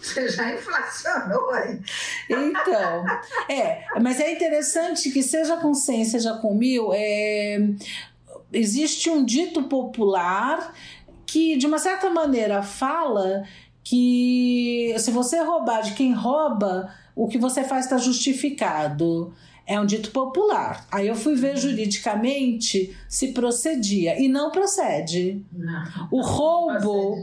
[0.05, 1.79] você já inflacionou aí.
[2.29, 3.05] Então,
[3.49, 7.59] é, mas é interessante que seja com 100, seja com mil, é,
[8.53, 10.73] existe um dito popular
[11.25, 13.43] que, de uma certa maneira, fala
[13.83, 19.33] que se você roubar de quem rouba, o que você faz está justificado.
[19.67, 20.85] É um dito popular.
[20.91, 24.19] Aí eu fui ver juridicamente se procedia.
[24.21, 25.43] E não procede.
[25.51, 27.15] Não, o roubo,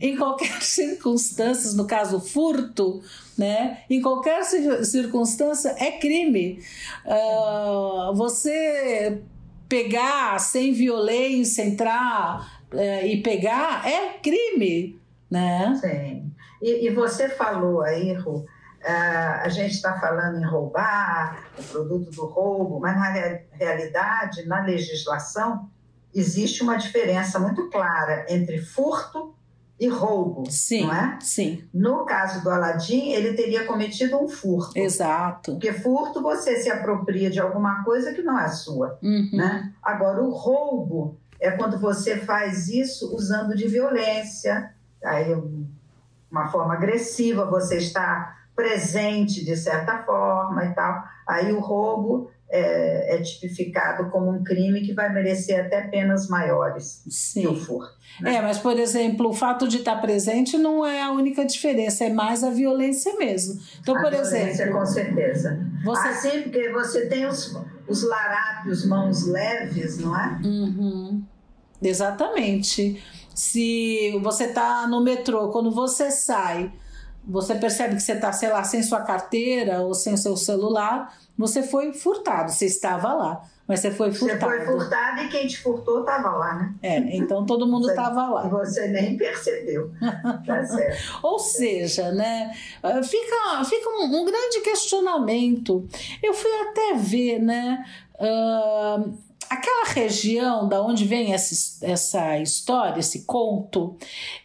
[0.00, 3.00] em qualquer circunstância, no caso furto,
[3.38, 3.78] né?
[3.88, 6.60] Em qualquer circunstância é crime.
[7.04, 9.22] Uh, você
[9.68, 14.98] pegar sem violência, entrar uh, e pegar é crime,
[15.30, 15.78] né?
[15.80, 16.32] Sim.
[16.60, 18.44] E, e você falou aí, ah,
[18.86, 23.10] a gente está falando em roubar, o produto do roubo, mas na
[23.52, 25.68] realidade, na legislação,
[26.14, 29.34] existe uma diferença muito clara entre furto
[29.78, 31.18] e roubo, sim, não é?
[31.20, 31.64] Sim.
[31.74, 34.78] No caso do Aladim, ele teria cometido um furto.
[34.78, 35.52] Exato.
[35.52, 39.30] Porque furto você se apropria de alguma coisa que não é sua, uhum.
[39.32, 39.72] né?
[39.82, 45.34] Agora o roubo é quando você faz isso usando de violência, aí
[46.30, 51.02] uma forma agressiva, você está presente de certa forma e tal.
[51.26, 57.02] Aí o roubo é, é, tipificado como um crime que vai merecer até penas maiores
[57.08, 57.40] Sim.
[57.40, 57.92] que o furto.
[58.20, 58.36] Né?
[58.36, 62.10] É, mas, por exemplo, o fato de estar presente não é a única diferença, é
[62.10, 63.60] mais a violência mesmo.
[63.80, 64.78] Então, a por violência, exemplo.
[64.78, 65.66] com certeza.
[65.84, 66.08] Você...
[66.08, 70.40] Assim, porque você tem os, os larápios, mãos leves, não é?
[70.44, 71.24] Uhum.
[71.82, 73.02] Exatamente.
[73.34, 76.72] Se você está no metrô, quando você sai
[77.26, 81.62] você percebe que você está, sei lá, sem sua carteira ou sem seu celular, você
[81.62, 84.52] foi furtado, você estava lá, mas você foi furtado.
[84.52, 86.74] Você foi furtado e quem te furtou estava lá, né?
[86.82, 88.46] É, então todo mundo estava lá.
[88.46, 89.90] E você nem percebeu.
[90.46, 91.18] tá certo.
[91.22, 92.52] ou seja, né,
[93.02, 95.88] fica, fica um, um, grande questionamento.
[96.22, 97.84] Eu fui até ver, né,
[98.20, 99.18] uh,
[99.54, 103.96] aquela região da onde vem essa, essa história, esse conto,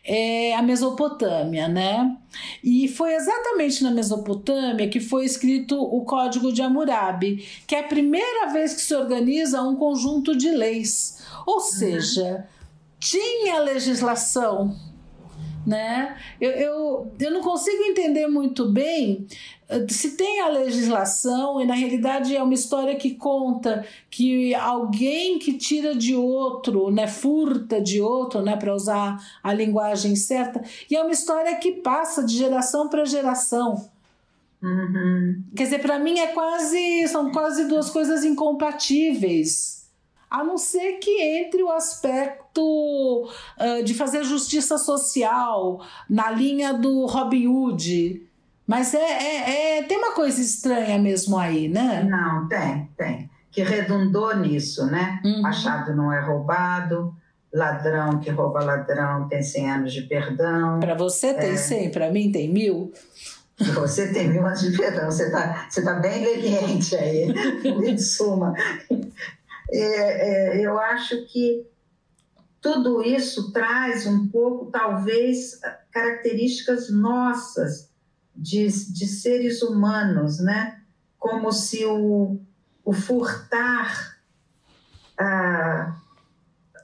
[0.03, 2.17] é a Mesopotâmia, né?
[2.63, 7.87] E foi exatamente na Mesopotâmia que foi escrito o Código de Hammurabi, que é a
[7.87, 11.25] primeira vez que se organiza um conjunto de leis.
[11.45, 11.61] Ou uhum.
[11.61, 12.47] seja,
[12.99, 14.75] tinha legislação
[15.65, 16.17] né?
[16.39, 19.27] Eu, eu, eu não consigo entender muito bem
[19.87, 25.53] se tem a legislação e na realidade é uma história que conta que alguém que
[25.53, 31.01] tira de outro, né, furta de outro, né, para usar a linguagem certa, e é
[31.01, 33.89] uma história que passa de geração para geração.
[34.61, 35.43] Uhum.
[35.55, 39.79] Quer dizer, para mim é quase são quase duas coisas incompatíveis
[40.29, 43.27] a não ser que entre o aspecto
[43.57, 48.28] uh, de fazer justiça social na linha do Robin Hood.
[48.69, 52.03] Mas é, é, é, tem uma coisa estranha mesmo aí, né?
[52.03, 53.29] Não, tem, tem.
[53.51, 55.19] Que redundou nisso, né?
[55.25, 55.43] Uhum.
[55.43, 57.11] Achado não é roubado,
[57.51, 60.79] ladrão que rouba ladrão tem 100 anos de perdão.
[60.79, 61.57] Para você tem é...
[61.57, 62.93] 100, para mim tem mil.
[63.73, 67.33] Você tem mil anos de perdão, você está você tá bem leniente aí,
[67.65, 68.53] em suma
[69.71, 71.65] é, é, eu acho que
[72.61, 75.59] tudo isso traz um pouco, talvez,
[75.91, 77.88] características nossas
[78.41, 80.79] de, de seres humanos, né?
[81.17, 82.39] Como se o,
[82.83, 84.17] o furtar,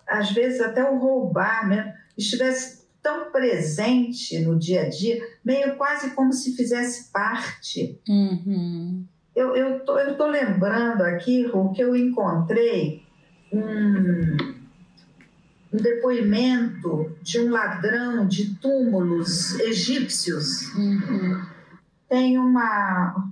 [0.08, 1.96] às vezes até o roubar, né?
[2.18, 8.00] estivesse tão presente no dia a dia, meio quase como se fizesse parte.
[8.08, 9.06] Uhum.
[9.36, 13.04] Eu estou eu tô lembrando aqui, Ru, que eu encontrei
[13.52, 14.38] um,
[15.76, 20.74] um depoimento de um ladrão de túmulos egípcios.
[20.74, 21.46] Uhum.
[22.08, 23.30] Tem uma.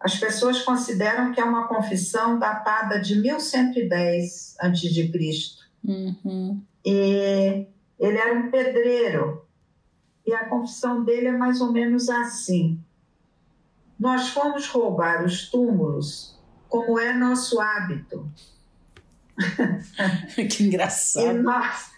[0.00, 5.12] As pessoas consideram que é uma confissão datada de 1110 a.C.
[5.84, 6.60] Uhum.
[6.84, 7.66] E
[7.98, 9.44] ele era um pedreiro.
[10.26, 12.80] E a confissão dele é mais ou menos assim:
[13.98, 16.36] Nós fomos roubar os túmulos,
[16.68, 18.28] como é nosso hábito.
[20.50, 21.38] que engraçado.
[21.38, 21.90] E nós,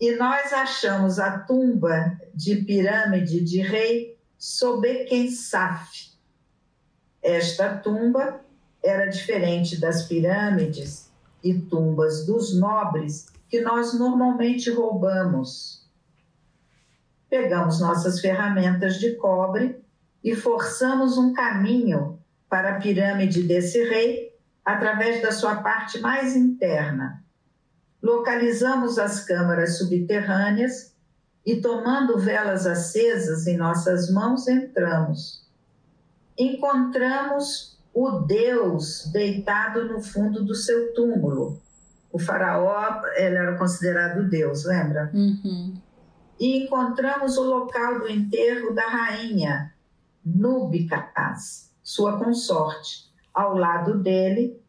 [0.00, 6.10] e nós achamos a tumba de pirâmide de rei Sobekensaf.
[7.22, 8.40] Esta tumba
[8.82, 11.10] era diferente das pirâmides
[11.44, 15.86] e tumbas dos nobres que nós normalmente roubamos.
[17.28, 19.80] Pegamos nossas ferramentas de cobre
[20.24, 24.29] e forçamos um caminho para a pirâmide desse rei
[24.64, 27.22] através da sua parte mais interna.
[28.02, 30.94] Localizamos as câmaras subterrâneas
[31.44, 35.46] e, tomando velas acesas em nossas mãos, entramos.
[36.38, 41.60] Encontramos o Deus deitado no fundo do seu túmulo.
[42.12, 45.10] O faraó ele era considerado Deus, lembra?
[45.12, 45.74] Uhum.
[46.38, 49.74] E encontramos o local do enterro da rainha,
[50.24, 54.60] Nubicapaz, sua consorte, ao lado dele,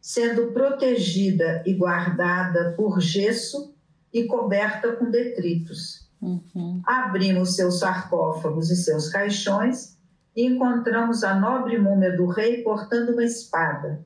[0.00, 3.74] sendo protegida e guardada por gesso
[4.12, 6.08] e coberta com detritos.
[6.20, 6.80] Uhum.
[6.84, 9.96] Abrimos seus sarcófagos e seus caixões
[10.34, 14.04] e encontramos a nobre múmia do rei portando uma espada.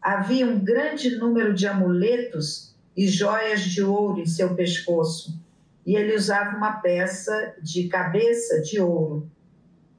[0.00, 5.38] Havia um grande número de amuletos e joias de ouro em seu pescoço,
[5.84, 9.28] e ele usava uma peça de cabeça de ouro.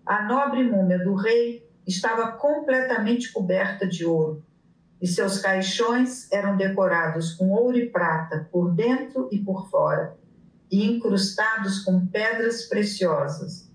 [0.05, 4.43] A nobre múmia do rei estava completamente coberta de ouro,
[5.01, 10.17] e seus caixões eram decorados com ouro e prata por dentro e por fora,
[10.71, 13.69] e incrustados com pedras preciosas.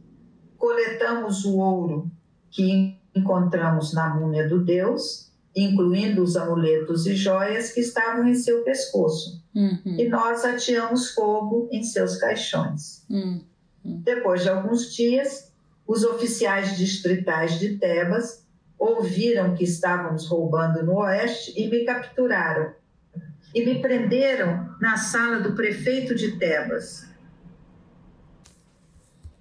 [0.58, 2.10] Coletamos o ouro
[2.50, 8.62] que encontramos na múmia do Deus, incluindo os amuletos e joias que estavam em seu
[8.62, 9.96] pescoço, Uhum.
[9.98, 13.04] e nós ateamos fogo em seus caixões.
[13.10, 13.44] Uhum.
[13.84, 15.51] Depois de alguns dias,
[15.92, 18.46] os oficiais distritais de Tebas
[18.78, 22.72] ouviram que estávamos roubando no oeste e me capturaram.
[23.54, 27.06] E me prenderam na sala do prefeito de Tebas.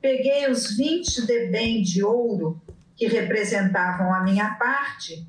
[0.02, 2.62] Peguei os 20 debem de ouro
[2.98, 5.26] que representavam a minha parte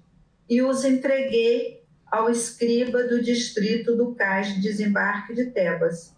[0.51, 6.17] e os entreguei ao escriba do distrito do cais de desembarque de Tebas.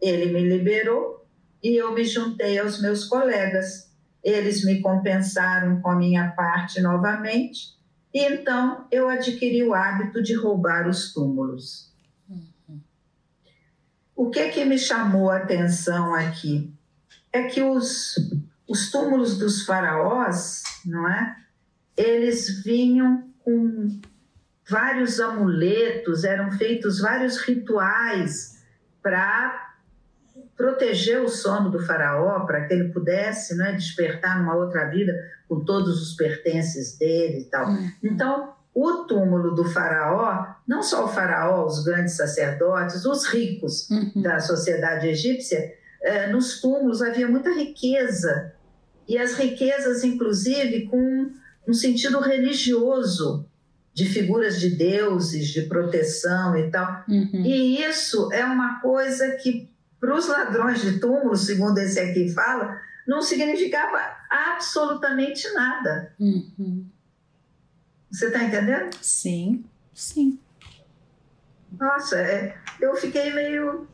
[0.00, 1.26] Ele me liberou
[1.60, 3.86] e eu me juntei aos meus colegas.
[4.26, 7.76] Eles me compensaram com a minha parte novamente,
[8.12, 11.92] e então eu adquiri o hábito de roubar os túmulos.
[14.16, 16.74] O que que me chamou a atenção aqui
[17.32, 18.16] é que os,
[18.66, 21.36] os túmulos dos faraós, não é?
[21.96, 24.00] Eles vinham com
[24.68, 28.60] vários amuletos, eram feitos vários rituais
[29.00, 29.75] para
[30.56, 35.12] proteger o sono do faraó, para que ele pudesse né, despertar numa outra vida
[35.48, 37.68] com todos os pertences dele e tal.
[37.68, 37.90] Uhum.
[38.02, 44.22] Então, o túmulo do faraó, não só o faraó, os grandes sacerdotes, os ricos Uhum.
[44.22, 48.52] da sociedade egípcia, eh, nos túmulos havia muita riqueza,
[49.08, 51.30] e as riquezas, inclusive, com
[51.66, 53.46] um sentido religioso,
[53.94, 57.04] de figuras de deuses, de proteção e tal.
[57.08, 57.42] Uhum.
[57.44, 59.70] E isso é uma coisa que,
[60.06, 63.98] para os ladrões de túmulos, segundo esse aqui fala, não significava
[64.30, 66.14] absolutamente nada.
[66.20, 66.86] Uhum.
[68.08, 68.96] Você está entendendo?
[69.02, 70.38] Sim, sim.
[71.72, 73.88] Nossa, é, eu fiquei meio,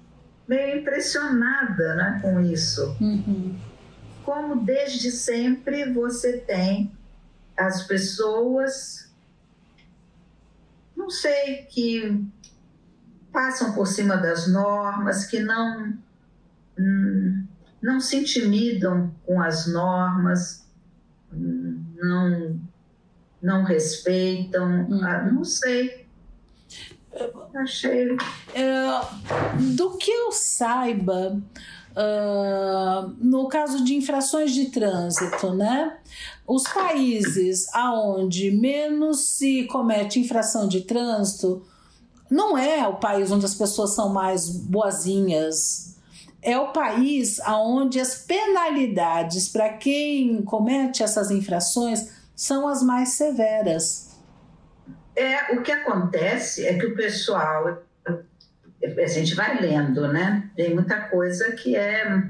[0.46, 2.94] meio impressionada né, com isso.
[3.01, 3.59] Uhum.
[4.22, 6.92] Como desde sempre você tem
[7.57, 9.11] as pessoas,
[10.95, 12.22] não sei, que
[13.33, 15.93] passam por cima das normas, que não,
[16.78, 17.45] hum,
[17.83, 20.66] não se intimidam com as normas,
[21.33, 22.61] hum, não,
[23.43, 25.05] não respeitam, Uhum.
[25.05, 26.07] ah, não sei.
[27.55, 28.16] Achei.
[28.55, 29.01] É,
[29.76, 31.41] do que eu saiba,
[31.95, 35.99] ah, no caso de infrações de trânsito, né?
[36.47, 41.66] Os países aonde menos se comete infração de trânsito
[42.33, 45.99] não é o país onde as pessoas são mais boazinhas.
[46.41, 54.16] É o país aonde as penalidades para quem comete essas infrações são as mais severas.
[55.14, 57.83] É, o que acontece é que o pessoal
[58.83, 60.51] a gente vai lendo, né?
[60.57, 62.24] Tem muita coisa que é,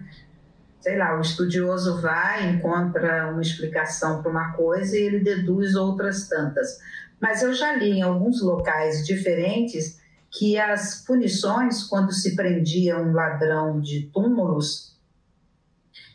[0.80, 6.28] sei lá, o estudioso vai, encontra uma explicação para uma coisa e ele deduz outras
[6.28, 6.80] tantas.
[7.22, 13.12] Mas eu já li em alguns locais diferentes que as punições, quando se prendia um
[13.12, 14.96] ladrão de túmulos,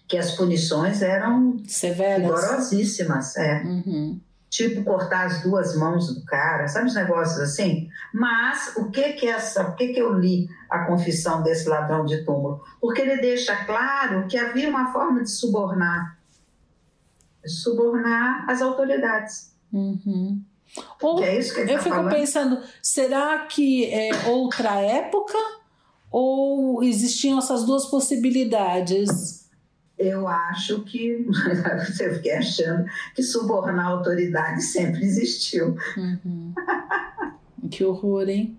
[0.07, 3.63] que as punições eram severas, rigorosíssimas, é.
[3.63, 7.89] Uhum tipo cortar as duas mãos do cara, sabe os negócios assim?
[8.13, 12.23] Mas o que que essa, o que que eu li a confissão desse ladrão de
[12.23, 12.63] túmulo?
[12.79, 16.17] Porque ele deixa claro que havia uma forma de subornar,
[17.45, 19.53] subornar as autoridades.
[19.71, 20.41] Uhum.
[21.01, 22.13] Ou, é isso que ele eu tá fico falando?
[22.13, 25.37] pensando, será que é outra época
[26.11, 29.47] ou existiam essas duas possibilidades?
[29.97, 31.25] eu acho que
[31.99, 35.75] eu fiquei achando que subornar a autoridade sempre existiu.
[35.97, 36.53] Uhum.
[37.71, 38.55] que horror, hein?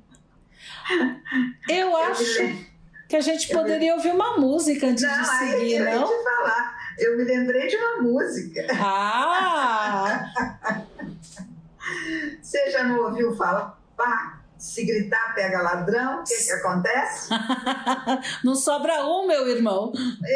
[1.69, 2.57] Eu acho eu
[3.09, 6.07] que a gente poderia ouvir uma música antes não, de seguir, eu não?
[6.07, 6.79] Te falar.
[6.99, 8.67] Eu me lembrei de uma música.
[8.73, 10.33] Ah!
[12.43, 13.79] Você já não ouviu falar?
[13.97, 17.31] Pá, se gritar, pega ladrão, o que, que acontece?
[18.45, 19.93] Não sobra um, meu irmão.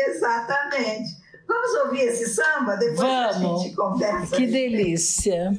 [0.09, 1.21] Exatamente.
[1.47, 2.77] Vamos ouvir esse samba?
[2.77, 3.61] Depois Vamos.
[3.61, 4.37] a gente conversa.
[4.37, 5.53] Que delícia.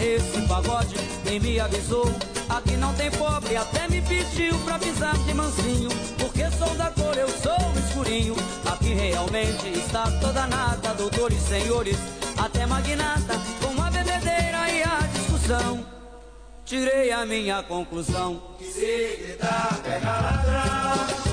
[0.00, 2.06] Esse pagode, quem me avisou.
[2.48, 5.88] Aqui não tem pobre, até me pediu pra pisar de mansinho.
[6.18, 7.56] Porque sou da cor, eu sou
[7.86, 8.34] escurinho.
[8.66, 11.96] Aqui realmente está toda nata, doutores, senhores,
[12.36, 15.86] até magnata, com a bebedeira e a discussão.
[16.64, 18.42] Tirei a minha conclusão.
[18.58, 21.29] Que se gritar, pega ladrão.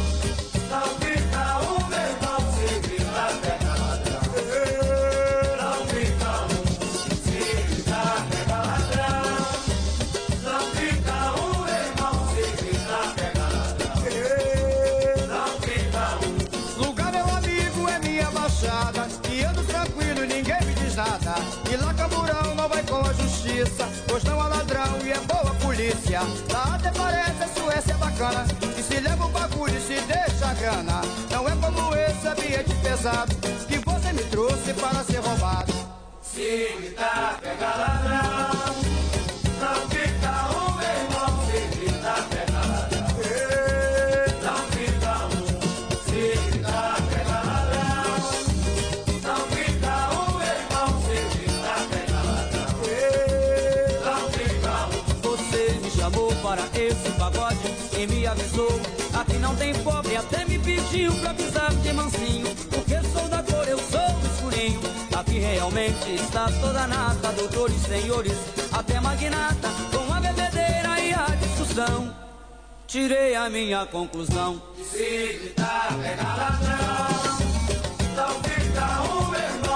[25.88, 26.22] Boa polícia.
[26.52, 30.48] Lá até parece a Suécia é bacana, que se leva o bagulho e se deixa
[30.48, 31.02] a grana.
[31.32, 33.36] Não é como esse ambiente pesado,
[33.68, 35.74] que você me trouxe para ser roubado.
[36.22, 38.67] Se gritar, pega ladrão,
[59.68, 62.48] Tem pobre, até me pediu pra pisar de mansinho.
[62.72, 64.00] Porque sou da cor, eu sou
[64.32, 64.80] escurinho.
[65.14, 68.32] Aqui realmente está toda nata, doutores, senhores,
[68.72, 72.16] até magnata, com a bebedeira e a discussão.
[72.88, 74.62] Tirei a minha conclusão.
[74.90, 77.08] Se gritar, pega ladrão,
[78.16, 79.67] não fica um irmão,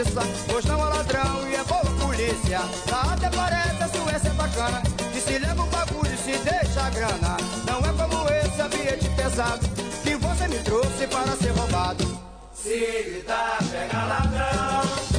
[0.00, 2.60] justiça, pois não há ladrão e é boa polícia.
[2.90, 4.82] Lá até parece a Suécia é bacana,
[5.12, 7.36] que se leva o bagulho e se deixa a grana.
[7.66, 9.68] Não é como esse ambiente pesado,
[10.02, 12.20] que você me trouxe para ser roubado.
[12.54, 15.09] Se gritar, pega ladrão,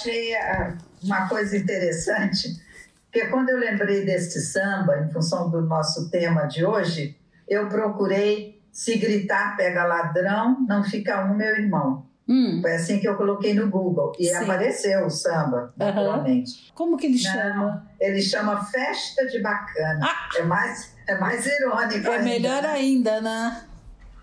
[0.00, 2.56] achei ah, uma coisa interessante,
[3.04, 8.60] porque quando eu lembrei deste samba, em função do nosso tema de hoje, eu procurei
[8.72, 12.06] se gritar pega ladrão, não fica um meu irmão.
[12.28, 12.60] Hum.
[12.62, 14.12] Foi assim que eu coloquei no Google.
[14.16, 14.36] E Sim.
[14.36, 16.52] apareceu o samba, naturalmente.
[16.52, 16.74] Uhum.
[16.76, 17.84] Como que ele chama?
[17.98, 19.98] Ele chama Festa de Bacana.
[20.00, 20.28] Ah.
[20.38, 22.06] É, mais, é mais irônico.
[22.06, 22.24] É ainda.
[22.24, 23.64] melhor ainda, né?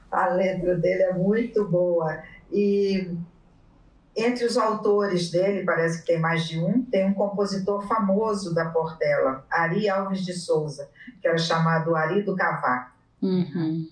[0.09, 2.23] A letra dele é muito boa.
[2.49, 3.11] E
[4.17, 8.65] entre os autores dele, parece que tem mais de um, tem um compositor famoso da
[8.65, 10.89] Portela, Ari Alves de Souza,
[11.21, 12.91] que era chamado Ari do Cavaco.
[13.21, 13.87] Uhum.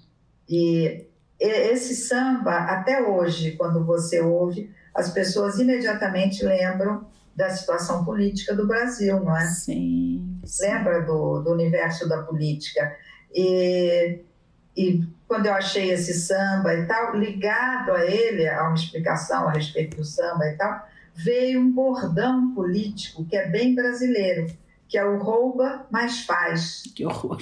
[0.49, 1.05] E
[1.39, 7.05] esse samba, até hoje, quando você ouve, as pessoas imediatamente lembram
[7.35, 9.45] da situação política do Brasil, não é?
[9.45, 10.39] Sim.
[10.43, 10.65] sim.
[10.65, 12.95] Lembra do, do universo da política.
[13.33, 14.21] E,
[14.75, 19.51] e quando eu achei esse samba e tal, ligado a ele, a uma explicação a
[19.51, 24.47] respeito do samba e tal, veio um bordão político que é bem brasileiro,
[24.87, 26.83] que é o rouba, mas faz.
[26.95, 27.39] Que horror.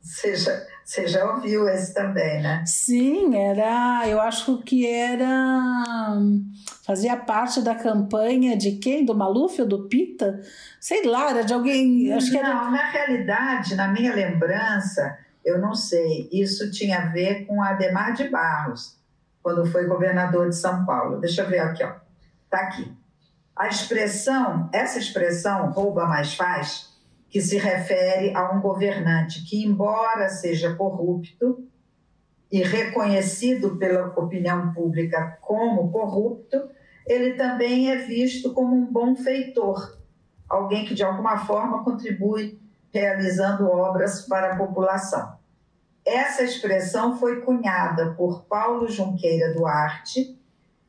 [0.00, 2.64] Você já, você já ouviu esse também, né?
[2.66, 4.02] Sim, era.
[4.08, 6.18] Eu acho que era.
[6.84, 9.04] Fazia parte da campanha de quem?
[9.04, 10.40] Do Maluf ou do Pita?
[10.80, 12.12] Sei lá, era de alguém.
[12.12, 12.52] Acho que era...
[12.52, 16.28] Não, na realidade, na minha lembrança, eu não sei.
[16.32, 18.98] Isso tinha a ver com Ademar de Barros,
[19.42, 21.20] quando foi governador de São Paulo.
[21.20, 21.94] Deixa eu ver aqui, ó.
[22.48, 22.92] Tá aqui.
[23.54, 26.92] A expressão, essa expressão, rouba mais faz,
[27.28, 31.66] que se refere a um governante que, embora seja corrupto
[32.50, 36.68] e reconhecido pela opinião pública como corrupto,
[37.06, 39.98] ele também é visto como um bom feitor,
[40.48, 42.60] alguém que de alguma forma contribui
[42.92, 45.36] realizando obras para a população.
[46.04, 50.38] Essa expressão foi cunhada por Paulo Junqueira Duarte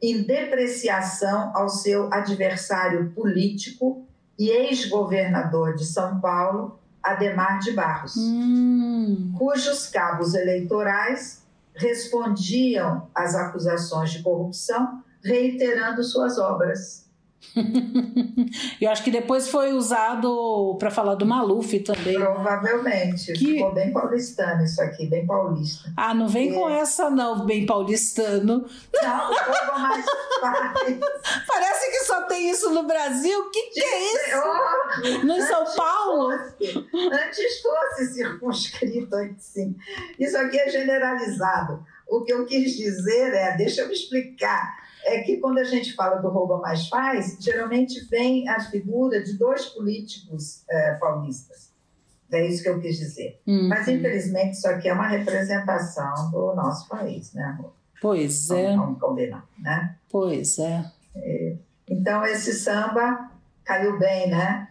[0.01, 4.06] em depreciação ao seu adversário político
[4.38, 9.34] e ex-governador de São Paulo, Ademar de Barros, hum.
[9.38, 11.43] cujos cabos eleitorais
[11.76, 17.03] respondiam às acusações de corrupção, reiterando suas obras.
[18.82, 22.16] Eu acho que depois foi usado para falar do Maluf também.
[22.16, 23.34] Provavelmente.
[23.34, 23.54] Que...
[23.54, 25.91] Ficou bem paulistano isso aqui, bem paulista.
[25.96, 26.54] Ah, não vem é.
[26.54, 28.66] com essa não, bem paulistano.
[29.02, 29.30] Não,
[29.80, 30.06] mais
[31.48, 33.39] Parece que só tem isso no Brasil.
[33.39, 35.26] O que, que é isso?
[35.26, 36.32] no São Paulo?
[36.38, 39.76] Fosse, antes fosse circunscrito assim.
[40.20, 41.86] Isso aqui é generalizado.
[42.08, 45.93] O que eu quis dizer é, deixa eu me explicar é que quando a gente
[45.93, 51.72] fala do rouba mais faz, geralmente vem a figura de dois políticos é, paulistas.
[52.32, 53.39] É isso que eu quis dizer.
[53.45, 53.68] Uhum.
[53.70, 57.72] Mas, infelizmente, isso aqui é uma representação do nosso país, né, Rô?
[58.01, 58.76] Pois é.
[58.76, 59.95] Vamos combinar, né?
[60.10, 60.84] Pois é.
[61.16, 61.56] é.
[61.88, 63.32] Então, esse samba
[63.64, 64.68] caiu bem, né?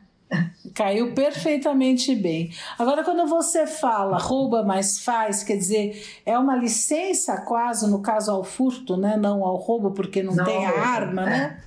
[0.74, 2.52] Caiu perfeitamente bem.
[2.78, 8.30] Agora, quando você fala rouba, mas faz, quer dizer, é uma licença quase, no caso
[8.30, 9.16] ao furto, né?
[9.16, 11.62] não ao roubo, porque não, não tem a arma, né?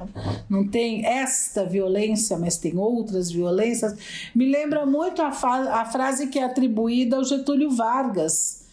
[0.49, 3.95] Não tem esta violência, mas tem outras violências.
[4.33, 8.65] Me lembra muito a, a frase que é atribuída ao Getúlio Vargas,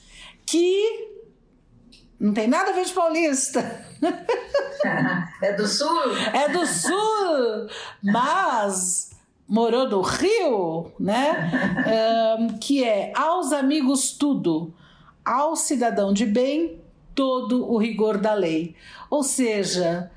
[0.47, 1.13] que
[2.19, 3.85] não tem nada a ver de paulista.
[5.41, 5.89] É do sul?
[6.33, 7.69] É do sul,
[8.03, 9.12] mas
[9.49, 11.51] morou no Rio, né?
[12.39, 14.73] um, que é aos amigos tudo,
[15.25, 16.81] ao cidadão de bem
[17.15, 18.75] todo o rigor da lei.
[19.11, 20.11] Ou seja,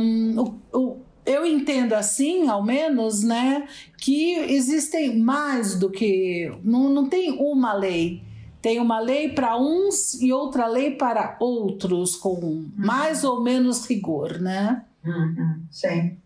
[0.00, 3.66] um, o, o, eu entendo assim, ao menos, né,
[3.98, 6.50] que existem mais do que.
[6.62, 8.22] Não, não tem uma lei.
[8.60, 12.70] Tem uma lei para uns e outra lei para outros, com uhum.
[12.76, 14.84] mais ou menos rigor, né?
[15.04, 15.62] Uhum.
[15.70, 16.18] Sim.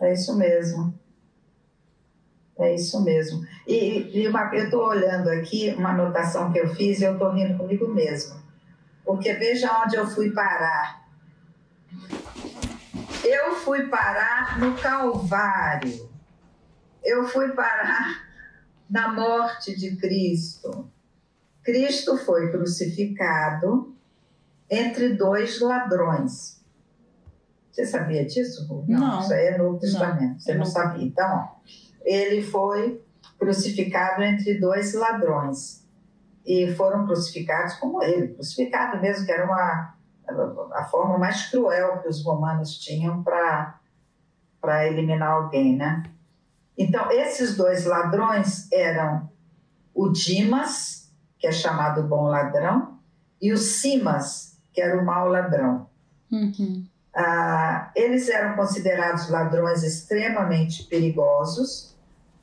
[0.00, 0.94] É isso mesmo.
[2.58, 3.46] É isso mesmo.
[3.66, 7.32] E, e uma, eu estou olhando aqui uma anotação que eu fiz e eu estou
[7.32, 8.36] rindo comigo mesmo.
[9.04, 11.08] Porque veja onde eu fui parar.
[13.24, 16.08] Eu fui parar no Calvário.
[17.04, 18.28] Eu fui parar
[18.90, 20.90] na morte de Cristo.
[21.62, 23.94] Cristo foi crucificado
[24.70, 26.57] entre dois ladrões.
[27.78, 29.20] Você sabia disso, Não, não.
[29.20, 30.32] Isso aí é Novo Testamento.
[30.32, 31.06] Não, Você não, não sabia.
[31.06, 31.48] Então,
[32.02, 33.00] ele foi
[33.38, 35.86] crucificado entre dois ladrões.
[36.44, 39.94] E foram crucificados como ele, crucificado mesmo, que era uma,
[40.72, 43.78] a forma mais cruel que os romanos tinham para
[44.88, 46.02] eliminar alguém, né?
[46.76, 49.30] Então, esses dois ladrões eram
[49.94, 52.98] o Dimas, que é chamado bom ladrão,
[53.40, 55.88] e o Simas, que era o mau ladrão.
[56.32, 56.84] Uhum.
[57.20, 61.96] Ah, eles eram considerados ladrões extremamente perigosos,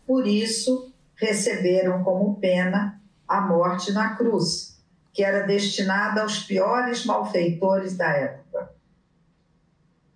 [0.06, 4.78] por isso receberam como pena a morte na cruz,
[5.14, 8.70] que era destinada aos piores malfeitores da época.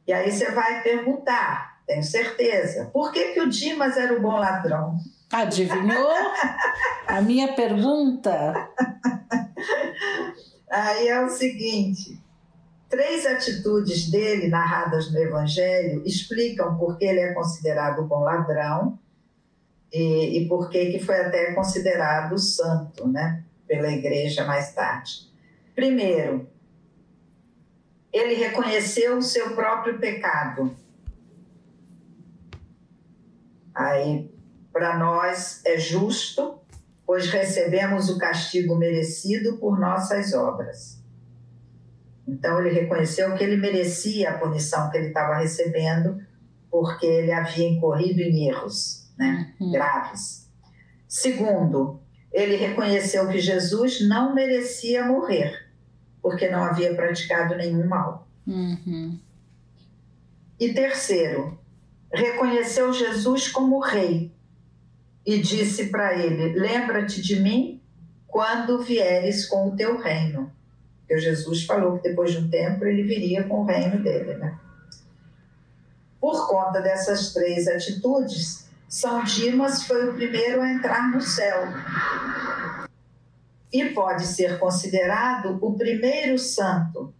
[0.06, 4.36] E aí você vai perguntar, tenho certeza, por que, que o Dimas era o bom
[4.36, 4.98] ladrão?
[5.32, 6.12] Adivinhou?
[7.08, 8.68] a minha pergunta.
[10.70, 12.22] Aí é o seguinte:
[12.90, 19.00] três atitudes dele narradas no Evangelho explicam por que ele é considerado bom ladrão
[19.94, 23.44] e, e por que, foi até considerado santo, né?
[23.68, 25.30] Pela igreja mais tarde.
[25.76, 26.50] Primeiro,
[28.12, 30.76] ele reconheceu o seu próprio pecado.
[33.74, 34.30] Aí,
[34.74, 36.60] para nós é justo,
[37.06, 40.99] pois recebemos o castigo merecido por nossas obras.
[42.30, 46.22] Então, ele reconheceu que ele merecia a punição que ele estava recebendo,
[46.70, 49.72] porque ele havia incorrido em erros né, uhum.
[49.72, 50.48] graves.
[51.08, 52.00] Segundo,
[52.32, 55.68] ele reconheceu que Jesus não merecia morrer,
[56.22, 58.28] porque não havia praticado nenhum mal.
[58.46, 59.20] Uhum.
[60.60, 61.60] E terceiro,
[62.12, 64.32] reconheceu Jesus como rei
[65.26, 67.82] e disse para ele: Lembra-te de mim
[68.28, 70.52] quando vieres com o teu reino.
[71.10, 74.60] Porque Jesus falou que depois de um tempo ele viria com o reino dele, né?
[76.22, 81.64] Por conta dessas três atitudes, são Dimas foi o primeiro a entrar no céu
[83.74, 87.12] e pode ser considerado o primeiro santo,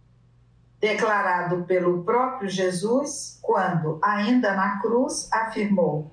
[0.80, 6.12] declarado pelo próprio Jesus quando, ainda na cruz, afirmou: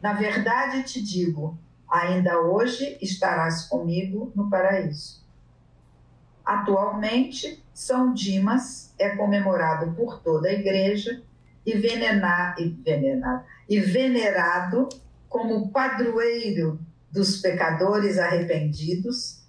[0.00, 1.58] Na verdade te digo,
[1.90, 5.25] ainda hoje estarás comigo no paraíso.
[6.46, 11.20] Atualmente, São Dimas é comemorado por toda a igreja
[11.66, 14.88] e, venenado, e, venenado, e venerado
[15.28, 16.78] como padroeiro
[17.10, 19.44] dos pecadores arrependidos,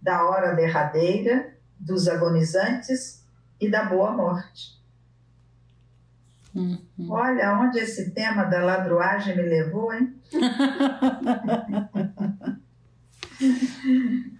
[0.00, 3.24] da hora derradeira, dos agonizantes
[3.58, 4.78] e da boa morte.
[6.54, 6.78] Uhum.
[7.08, 10.14] Olha onde esse tema da ladruagem me levou, hein?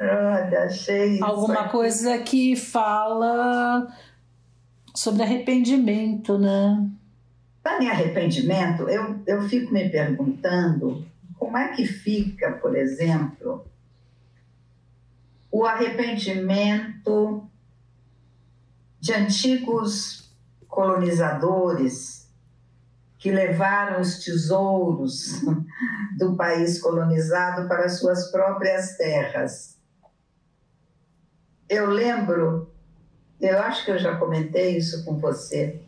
[0.00, 3.86] Olha, achei Alguma coisa que fala
[4.94, 6.88] sobre arrependimento, né?
[7.62, 11.06] Falando em arrependimento, eu, eu fico me perguntando
[11.38, 13.64] como é que fica, por exemplo,
[15.50, 17.48] o arrependimento
[19.00, 20.30] de antigos
[20.66, 22.28] colonizadores
[23.18, 25.40] que levaram os tesouros
[26.18, 29.77] do país colonizado para suas próprias terras.
[31.68, 32.70] Eu lembro,
[33.40, 35.80] eu acho que eu já comentei isso com você,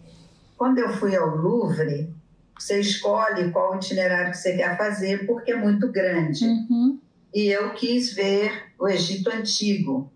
[0.56, 2.12] quando eu fui ao Louvre,
[2.58, 6.44] você escolhe qual itinerário que você quer fazer, porque é muito grande.
[6.44, 7.00] Uhum.
[7.32, 10.12] E eu quis ver o Egito Antigo.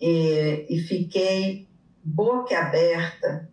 [0.00, 1.68] E, e fiquei
[2.02, 3.50] boca aberta,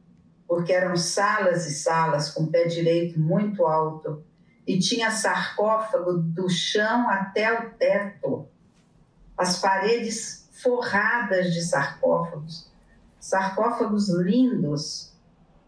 [0.47, 4.23] porque eram salas e salas com pé direito muito alto,
[4.65, 8.47] e tinha sarcófago do chão até o teto,
[9.37, 12.67] as paredes forradas de sarcófagos
[13.27, 15.11] sarcófagos lindos,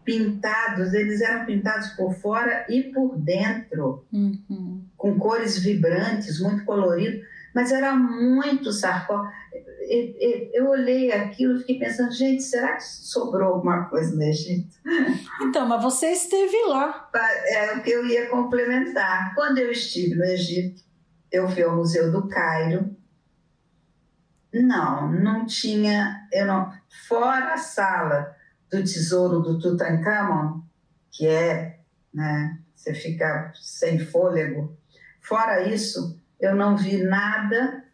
[0.02, 4.82] pintados, eles eram pintados por fora e por dentro, uhum.
[4.96, 7.22] com cores vibrantes, muito colorido,
[7.54, 9.30] mas era muito sarcófago.
[10.54, 14.74] Eu olhei aquilo e fiquei pensando, gente, será que sobrou alguma coisa no Egito?
[15.42, 17.10] Então, mas você esteve lá.
[17.46, 19.34] É o que eu ia complementar.
[19.34, 20.82] Quando eu estive no Egito,
[21.32, 22.94] eu fui ao Museu do Cairo,
[24.52, 26.26] não, não tinha.
[26.32, 26.72] Eu não,
[27.08, 28.34] fora a sala
[28.70, 30.60] do tesouro do Tutankhamon,
[31.10, 31.78] que é,
[32.12, 34.76] né, você fica sem fôlego.
[35.20, 37.84] Fora isso, eu não vi nada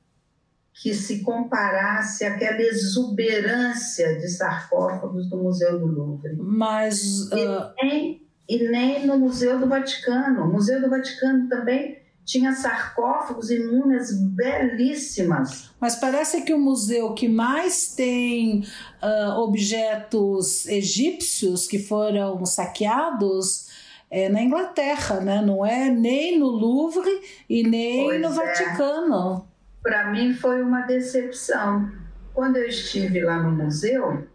[0.72, 6.36] que se comparasse àquela exuberância de sarcófagos do Museu do Louvre.
[6.36, 7.30] Mas.
[7.32, 7.72] Uh...
[7.78, 10.44] E, nem, e nem no Museu do Vaticano.
[10.44, 15.70] O Museu do Vaticano também tinha sarcófagos e múmias belíssimas.
[15.80, 18.64] Mas parece que o museu que mais tem
[19.00, 23.68] uh, objetos egípcios que foram saqueados
[24.10, 25.40] é na Inglaterra, né?
[25.40, 28.30] Não é nem no Louvre e nem pois no é.
[28.30, 29.48] Vaticano.
[29.80, 31.90] Para mim foi uma decepção.
[32.34, 34.26] Quando eu estive lá no museu,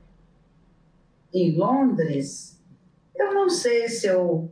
[1.34, 2.58] em Londres,
[3.14, 4.50] eu não sei se eu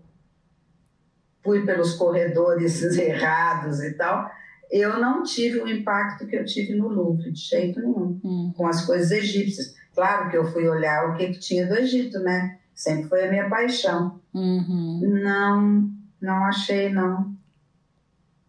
[1.50, 4.30] fui pelos corredores errados e tal,
[4.72, 8.54] eu não tive o impacto que eu tive no Louvre, de jeito nenhum, hum.
[8.56, 9.74] com as coisas egípcias.
[9.96, 12.60] Claro que eu fui olhar o que, que tinha do Egito, né?
[12.76, 14.22] Sempre foi a minha paixão.
[14.32, 15.02] Uhum.
[15.24, 15.90] Não,
[16.22, 17.36] não achei, não.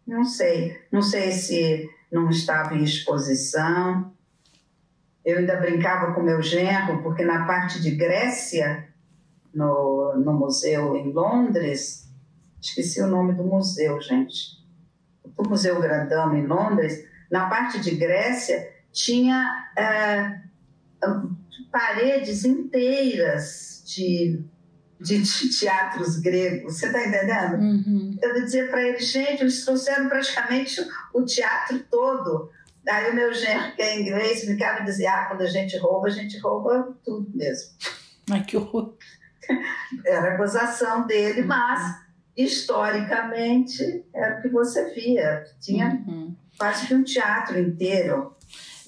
[0.07, 0.78] Não sei.
[0.92, 4.12] Não sei se não estava em exposição.
[5.24, 8.86] Eu ainda brincava com meu genro, porque na parte de Grécia,
[9.53, 11.99] no, no museu em Londres,
[12.61, 14.61] esqueci o nome do museu, gente.
[15.36, 20.40] O Museu Grandão em Londres, na parte de Grécia, tinha é,
[21.70, 24.44] paredes inteiras de,
[25.00, 25.22] de
[25.58, 26.78] teatros gregos.
[26.78, 27.54] Você está entendendo?
[27.54, 28.18] Uhum.
[28.20, 30.80] Eu dizia para ele, gente, eles trouxeram praticamente
[31.14, 32.50] o teatro todo.
[32.88, 36.08] Aí o meu genro, que é inglês, ficava e dizia, ah, quando a gente rouba,
[36.08, 37.70] a gente rouba tudo mesmo.
[38.30, 38.96] Ai, que horror.
[40.04, 42.00] Era a gozação dele, mas
[42.36, 45.44] historicamente era o que você via.
[45.60, 46.34] Tinha Uhum.
[46.58, 48.34] quase que um teatro inteiro.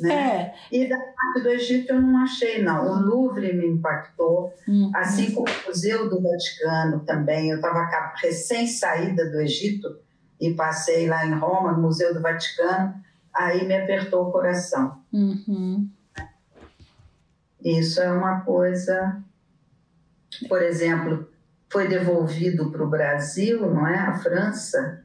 [0.01, 0.15] Né?
[0.15, 0.55] É.
[0.73, 2.87] E da parte do Egito eu não achei, não.
[2.91, 4.91] O Louvre me impactou, Uhum.
[4.95, 7.51] assim como o Museu do Vaticano também.
[7.51, 7.87] Eu estava
[8.21, 9.99] recém-saída do Egito
[10.41, 12.95] e passei lá em Roma, no Museu do Vaticano,
[13.33, 14.99] aí me apertou o coração.
[15.13, 15.89] Uhum.
[17.65, 19.23] Isso é uma coisa.
[20.49, 21.29] Por exemplo,
[21.73, 23.99] foi devolvido para o Brasil, não é?
[23.99, 25.03] A França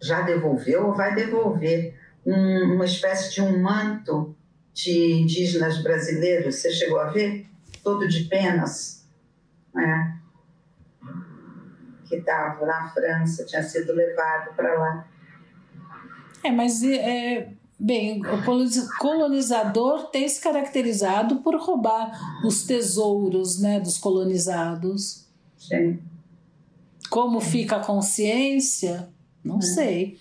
[0.00, 4.36] já devolveu ou vai devolver um, uma espécie de um manto
[4.74, 6.56] de indígenas brasileiros.
[6.56, 7.46] Você chegou a ver?
[7.82, 9.06] Todo de penas.
[9.74, 10.12] É.
[12.06, 15.08] Que estava na França, tinha sido levado para lá.
[16.44, 22.10] É, mas é, bem, o coloniz- colonizador tem se caracterizado por roubar
[22.44, 25.29] os tesouros né, dos colonizados.
[25.70, 26.00] Sim.
[27.08, 29.08] Como fica a consciência?
[29.44, 30.18] Não sei.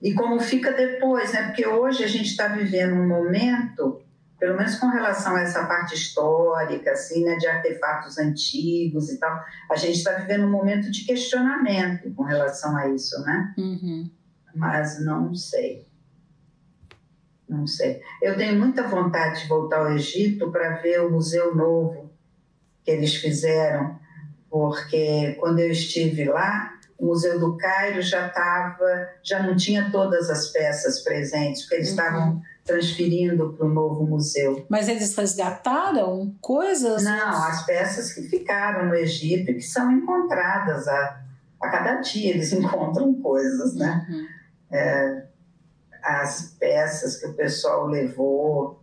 [0.00, 1.46] E como fica depois, né?
[1.46, 4.00] Porque hoje a gente está vivendo um momento,
[4.38, 9.44] pelo menos com relação a essa parte histórica, assim, né, de artefatos antigos e tal,
[9.68, 13.54] a gente está vivendo um momento de questionamento com relação a isso, né?
[13.58, 14.08] Uhum.
[14.54, 15.86] Mas não sei.
[17.48, 18.00] Não sei.
[18.22, 22.08] Eu tenho muita vontade de voltar ao Egito para ver o museu novo
[22.84, 23.97] que eles fizeram,
[24.50, 30.28] porque quando eu estive lá, o Museu do Cairo já estava, já não tinha todas
[30.30, 31.94] as peças presentes, porque eles Uhum.
[31.94, 34.66] estavam transferindo para o novo museu.
[34.68, 37.02] Mas eles resgataram coisas?
[37.02, 41.20] Não, as peças que ficaram no Egito e que são encontradas a,
[41.62, 44.06] a cada dia, eles encontram coisas, né?
[44.10, 45.22] Uhum.
[46.02, 48.77] as peças que o pessoal levou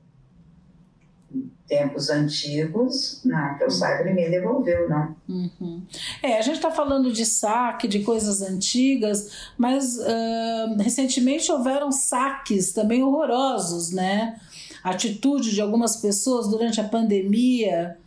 [1.68, 5.16] tempos antigos, não, que eu saiba, ninguém devolveu, não.
[5.28, 5.84] Uhum.
[6.22, 12.72] É, a gente está falando de saque, de coisas antigas, mas ah, recentemente houveram saques
[12.72, 14.40] também horrorosos, né?
[14.84, 17.98] Atitude de algumas pessoas durante a pandemia.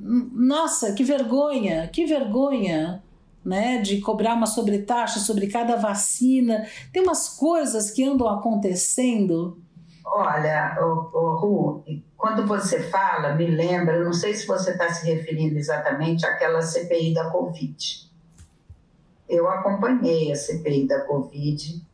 [0.00, 3.02] Nossa, que vergonha, que vergonha,
[3.44, 3.82] né?
[3.82, 6.66] De cobrar uma sobretaxa sobre cada vacina.
[6.90, 9.58] Tem umas coisas que andam acontecendo.
[10.06, 11.84] Olha, o, o, Ru,
[12.16, 17.12] quando você fala, me lembra, não sei se você está se referindo exatamente àquela CPI
[17.12, 18.06] da Covid.
[19.28, 21.84] Eu acompanhei a CPI da Covid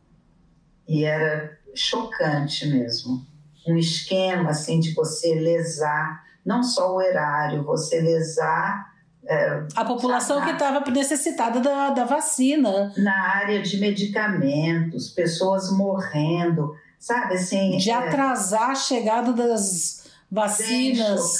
[0.87, 3.25] e era chocante mesmo.
[3.67, 8.93] Um esquema assim de você lesar não só o erário, você lesar
[9.25, 12.91] é, A população que estava necessitada da, da vacina.
[12.97, 17.75] na área de medicamentos, pessoas morrendo, sabe assim?
[17.77, 21.39] de é, atrasar a chegada das vacinas.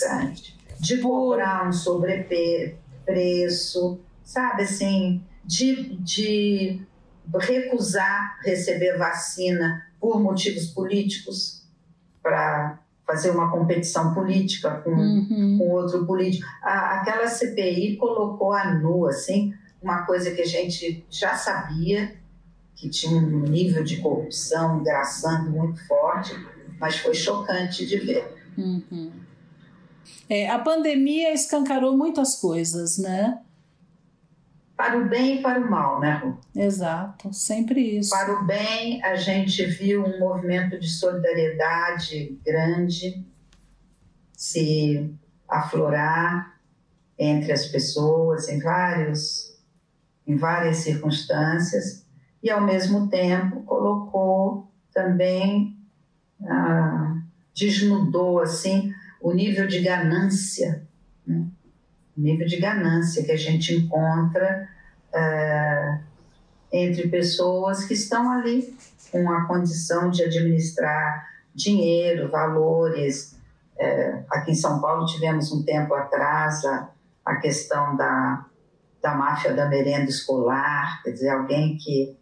[0.78, 1.72] De cobrar um
[3.08, 6.82] sobrepreço, sabe assim, de, de
[7.40, 11.64] recusar receber vacina por motivos políticos,
[12.22, 15.58] para fazer uma competição política com, Uhum.
[15.58, 16.46] com outro político.
[16.62, 22.16] A, aquela CPI colocou a nu, assim, uma coisa que a gente já sabia,
[22.84, 26.36] que tinha um nível de corrupção engraçando muito forte,
[26.78, 28.52] mas foi chocante de ver.
[28.58, 29.10] Uhum.
[30.30, 33.40] É, a pandemia escancarou muitas coisas, né?
[34.76, 36.38] Para o bem e para o mal, né, Ru?
[36.54, 38.10] Exato, sempre isso.
[38.10, 43.26] Para o bem, a gente viu um movimento de solidariedade grande
[44.36, 45.10] se
[45.48, 46.60] aflorar
[47.18, 49.54] entre as pessoas em vários
[50.26, 52.03] em várias circunstâncias
[52.44, 55.76] e ao mesmo tempo colocou também
[56.46, 57.18] ah,
[57.56, 60.86] desnudou assim o nível de ganância
[61.26, 61.46] né?
[62.16, 64.70] o nível de ganância que a gente encontra
[65.16, 66.02] ah,
[66.72, 68.76] entre pessoas que estão ali
[69.12, 73.34] com a condição de administrar dinheiro, valores,
[73.76, 76.90] É, aqui em São Paulo tivemos um tempo atrás a,
[77.26, 78.46] a questão da,
[79.02, 82.16] da máfia da merenda escolar, quer dizer, alguém que,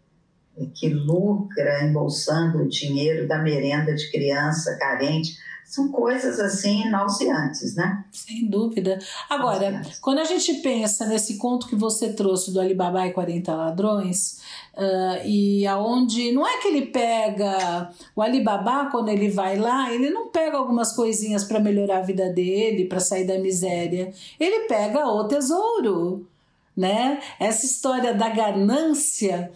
[0.74, 5.36] que lucra embolsando o dinheiro da merenda de criança carente
[5.72, 8.04] são coisas assim nauseantes, né?
[8.12, 8.98] Sem dúvida.
[9.30, 14.42] Agora, quando a gente pensa nesse conto que você trouxe do Alibaba e 40 ladrões,
[14.74, 20.10] uh, e aonde não é que ele pega o Alibaba quando ele vai lá, ele
[20.10, 24.12] não pega algumas coisinhas para melhorar a vida dele, para sair da miséria.
[24.38, 26.28] Ele pega o tesouro,
[26.76, 27.18] né?
[27.40, 29.50] Essa história da ganância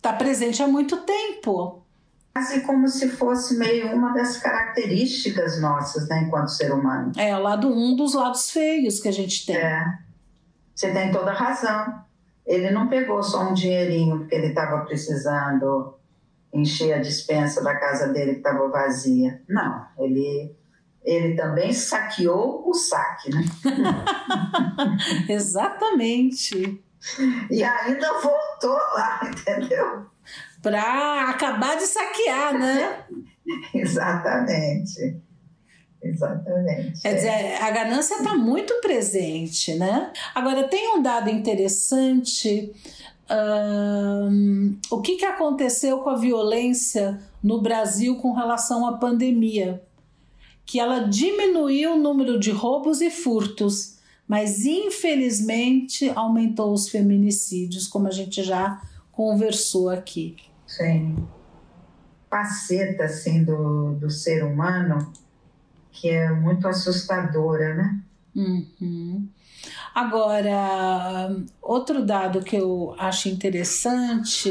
[0.00, 1.80] está presente há muito tempo
[2.32, 7.12] quase como se fosse meio uma das características nossas, né, enquanto ser humano.
[7.16, 9.56] É, o lado um dos lados feios que a gente tem.
[9.56, 9.84] É.
[10.74, 12.02] Você tem toda razão.
[12.46, 15.94] Ele não pegou só um dinheirinho porque ele estava precisando
[16.52, 19.42] encher a dispensa da casa dele que estava vazia.
[19.48, 20.56] Não, ele
[21.02, 23.42] ele também saqueou o saque, né?
[25.28, 26.82] Exatamente.
[27.50, 30.10] E ainda voltou lá, entendeu?
[30.62, 33.04] para acabar de saquear, né?
[33.74, 35.16] Exatamente.
[36.02, 37.02] Exatamente.
[37.02, 40.12] Quer dizer, a ganância está muito presente, né?
[40.34, 42.72] Agora, tem um dado interessante.
[44.90, 49.82] O que, que aconteceu com a violência no Brasil com relação à pandemia?
[50.64, 53.98] Que ela diminuiu o número de roubos e furtos,
[54.30, 60.36] mas infelizmente aumentou os feminicídios, como a gente já conversou aqui
[60.76, 61.16] tem
[62.28, 65.12] faceta assim do, do ser humano
[65.90, 68.00] que é muito assustadora, né?
[68.34, 69.28] Uhum.
[69.94, 74.50] Agora, outro dado que eu acho interessante,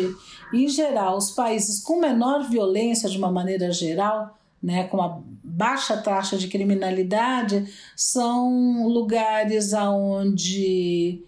[0.54, 5.98] em geral, os países com menor violência de uma maneira geral, né, com uma baixa
[5.98, 11.24] taxa de criminalidade, são lugares onde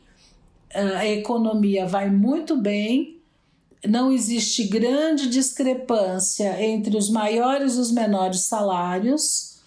[0.73, 3.21] ah, a economia vai muito bem
[3.87, 9.59] não existe grande discrepância entre os maiores e os menores salários,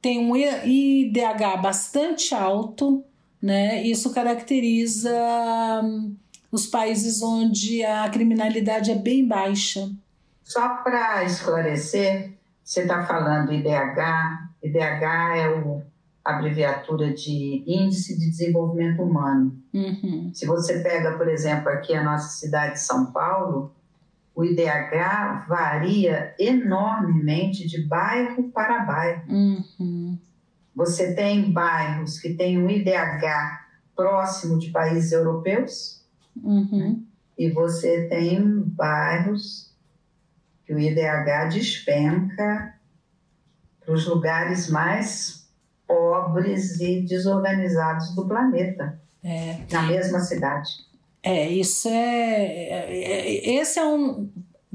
[0.00, 3.04] tem um IDH bastante alto,
[3.42, 3.82] né?
[3.82, 5.12] Isso caracteriza
[5.82, 6.16] hum,
[6.50, 9.90] os países onde a criminalidade é bem baixa.
[10.42, 12.32] Só para esclarecer,
[12.68, 15.82] você está falando IDH, IDH é o
[16.22, 19.58] abreviatura de Índice de Desenvolvimento Humano.
[19.72, 20.30] Uhum.
[20.34, 23.72] Se você pega, por exemplo, aqui a nossa cidade de São Paulo,
[24.34, 29.22] o IDH varia enormemente de bairro para bairro.
[29.30, 30.18] Uhum.
[30.76, 33.64] Você tem bairros que têm um IDH
[33.96, 36.04] próximo de países europeus,
[36.36, 37.02] uhum.
[37.38, 39.67] e você tem bairros
[40.68, 42.74] que o IDH despenca
[43.80, 45.48] para os lugares mais
[45.86, 49.60] pobres e desorganizados do planeta, é.
[49.72, 50.68] na mesma cidade.
[51.22, 54.28] É, isso é, é, é, Esse é um.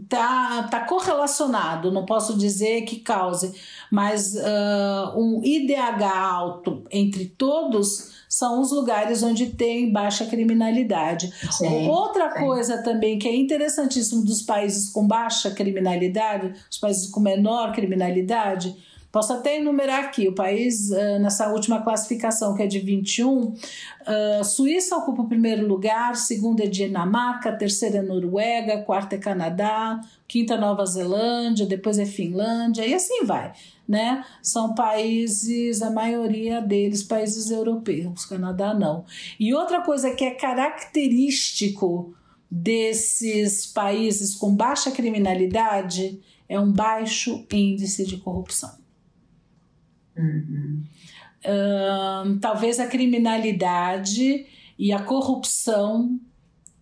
[0.09, 3.53] Tá, tá correlacionado, não posso dizer que cause,
[3.91, 11.31] mas uh, um IDH alto entre todos são os lugares onde tem baixa criminalidade.
[11.51, 12.39] Sim, Outra sim.
[12.39, 18.75] coisa também que é interessantíssimo dos países com baixa criminalidade, os países com menor criminalidade,
[19.11, 24.43] Posso até enumerar aqui: o país, uh, nessa última classificação, que é de 21, uh,
[24.43, 30.55] Suíça ocupa o primeiro lugar, segundo é Dinamarca, terceira é Noruega, quarta é Canadá, quinta
[30.55, 33.53] é Nova Zelândia, depois é Finlândia, e assim vai.
[33.87, 34.23] Né?
[34.41, 39.05] São países, a maioria deles, países europeus, Canadá não.
[39.37, 42.15] E outra coisa que é característico
[42.49, 48.77] desses países com baixa criminalidade é um baixo índice de corrupção.
[50.15, 50.83] Uhum.
[51.43, 54.45] Uh, talvez a criminalidade
[54.77, 56.19] e a corrupção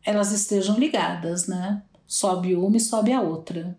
[0.03, 1.81] elas estejam ligadas, né?
[2.05, 3.77] Sobe uma e sobe a outra.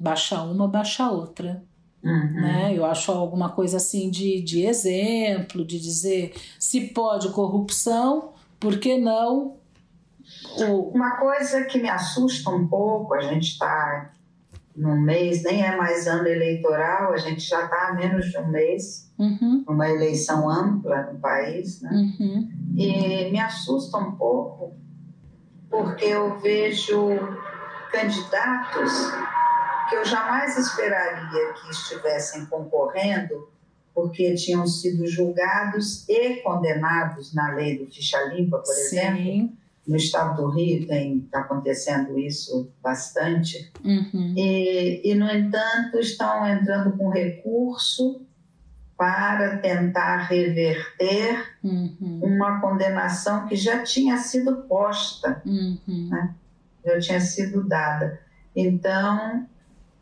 [0.00, 1.62] Baixa uma, baixa a outra.
[2.02, 2.32] Uhum.
[2.32, 2.72] Né?
[2.76, 8.98] Eu acho alguma coisa assim de, de exemplo, de dizer se pode corrupção, por que
[8.98, 9.56] não?
[10.58, 10.90] O...
[10.90, 14.10] Uma coisa que me assusta um pouco, a gente está
[14.76, 18.48] num mês, nem é mais ano eleitoral, a gente já está há menos de um
[18.48, 19.64] mês, uhum.
[19.68, 21.90] uma eleição ampla no país, né?
[21.92, 22.50] Uhum.
[22.76, 24.72] E me assusta um pouco,
[25.70, 27.18] porque eu vejo
[27.92, 29.12] candidatos
[29.92, 33.50] que eu jamais esperaria que estivessem concorrendo,
[33.94, 38.96] porque tinham sido julgados e condenados na lei do ficha limpa, por Sim.
[38.96, 44.32] exemplo no estado do Rio tem está acontecendo isso bastante uhum.
[44.36, 48.24] e, e no entanto estão entrando com recurso
[48.96, 52.20] para tentar reverter uhum.
[52.22, 56.08] uma condenação que já tinha sido posta, uhum.
[56.08, 56.32] né?
[56.84, 58.20] já tinha sido dada.
[58.54, 59.48] Então,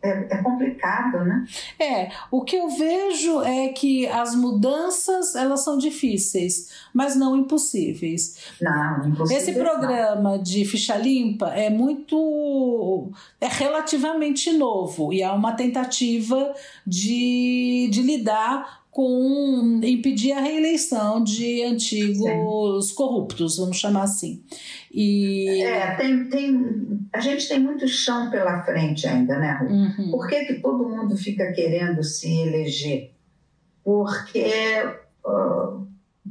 [0.03, 1.45] é, é, complicado, né?
[1.79, 8.37] É, o que eu vejo é que as mudanças elas são difíceis, mas não impossíveis.
[8.61, 9.49] Não, impossíveis.
[9.49, 10.43] Esse programa não.
[10.43, 16.55] de ficha limpa é muito, é relativamente novo e há uma tentativa
[16.87, 22.95] de, de lidar com impedir a reeleição de antigos Sim.
[22.95, 24.43] corruptos, vamos chamar assim.
[24.91, 25.63] E...
[25.63, 29.69] É, tem, tem, a gente tem muito chão pela frente ainda, né, Ru?
[29.69, 30.11] Uhum.
[30.11, 33.13] Por que, que todo mundo fica querendo se eleger?
[33.85, 34.51] Porque
[35.25, 35.87] uh,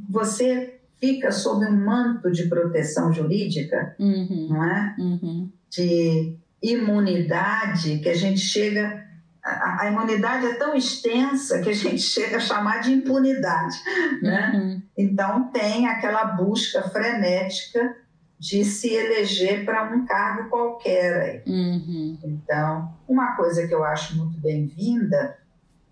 [0.08, 4.48] você fica sob um manto de proteção jurídica, uhum.
[4.50, 4.94] não é?
[4.98, 5.50] Uhum.
[5.70, 9.08] De imunidade que a gente chega
[9.42, 13.76] a, imunidade é tão extensa que a gente chega a chamar de impunidade.
[14.20, 14.52] Né?
[14.54, 14.82] Uhum.
[14.96, 17.96] Então, tem aquela busca frenética
[18.40, 21.42] de se eleger para um cargo qualquer.
[21.46, 22.18] Uhum.
[22.24, 25.36] Então, uma coisa que eu acho muito bem-vinda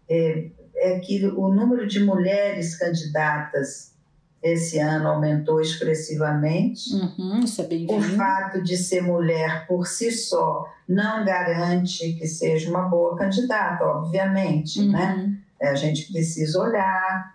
[0.08, 3.94] é, é que o número de mulheres candidatas
[4.42, 6.94] esse ano aumentou expressivamente.
[6.94, 12.26] Uhum, isso é bem o fato de ser mulher por si só não garante que
[12.26, 14.92] seja uma boa candidata, obviamente, uhum.
[14.92, 15.36] né?
[15.60, 17.34] A gente precisa olhar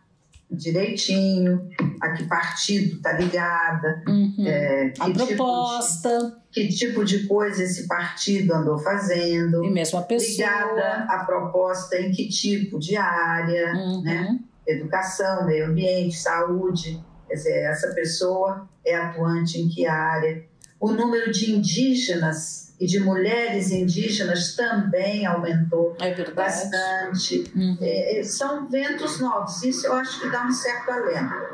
[0.49, 1.69] direitinho
[2.03, 4.35] a que partido está ligada, uhum.
[4.45, 6.09] é, a proposta.
[6.19, 9.63] Tipo de, que tipo de coisa esse partido andou fazendo.
[9.63, 10.29] E mesmo a pessoa.
[10.29, 14.03] Ligada à proposta em que tipo de área, uhum.
[14.03, 14.37] né?
[14.67, 17.01] educação, meio ambiente, saúde.
[17.25, 20.43] Quer dizer, essa pessoa é atuante em que área?
[20.81, 27.49] O número de indígenas e de mulheres indígenas também aumentou é bastante.
[27.55, 27.77] Uhum.
[27.79, 31.52] É, são ventos novos, isso eu acho que dá um certo alento.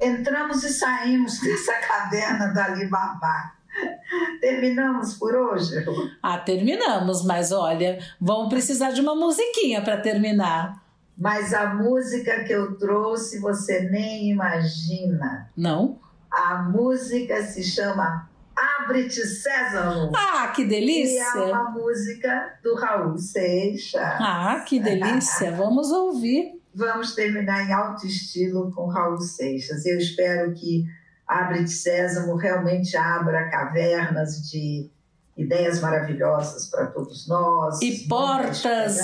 [0.00, 3.56] Entramos e saímos dessa caverna da Alibaba.
[4.40, 5.84] Terminamos por hoje?
[6.22, 10.82] Ah, terminamos, mas olha, vamos precisar de uma musiquinha para terminar.
[11.16, 15.50] Mas a música que eu trouxe você nem imagina.
[15.56, 15.98] Não?
[16.30, 20.12] A música se chama Abre-te Sésamo.
[20.14, 21.22] Ah, que delícia!
[21.36, 24.02] E é uma música do Raul Seixas.
[24.20, 25.52] Ah, que delícia!
[25.56, 26.55] Vamos ouvir.
[26.76, 29.86] Vamos terminar em alto estilo com Raul Seixas.
[29.86, 30.84] Eu espero que
[31.26, 34.88] Abre-te Sésamo realmente abra cavernas de
[35.36, 37.82] ideias maravilhosas para todos nós.
[37.82, 38.96] E portas,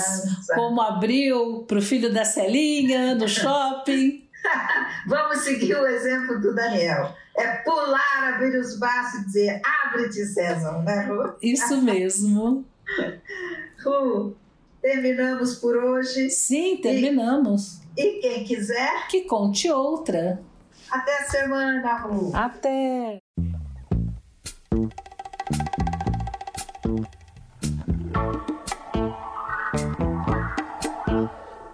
[0.55, 4.23] como abriu para o filho da Celinha no shopping.
[5.05, 7.13] Vamos seguir o exemplo do Daniel.
[7.35, 11.35] É pular, abrir os braços e dizer: abre-te, César, né, Ru?
[11.41, 12.65] Isso mesmo.
[13.83, 14.37] Ru,
[14.83, 16.29] terminamos por hoje.
[16.29, 17.79] Sim, terminamos.
[17.97, 19.07] E, e quem quiser.
[19.07, 20.43] Que conte outra.
[20.91, 22.31] Até a semana, Ru.
[22.35, 23.19] Até.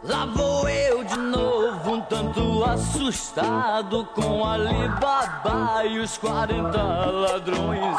[0.03, 7.97] Lá vou eu de novo, um tanto assustado com Alibaba e os 40 ladrões.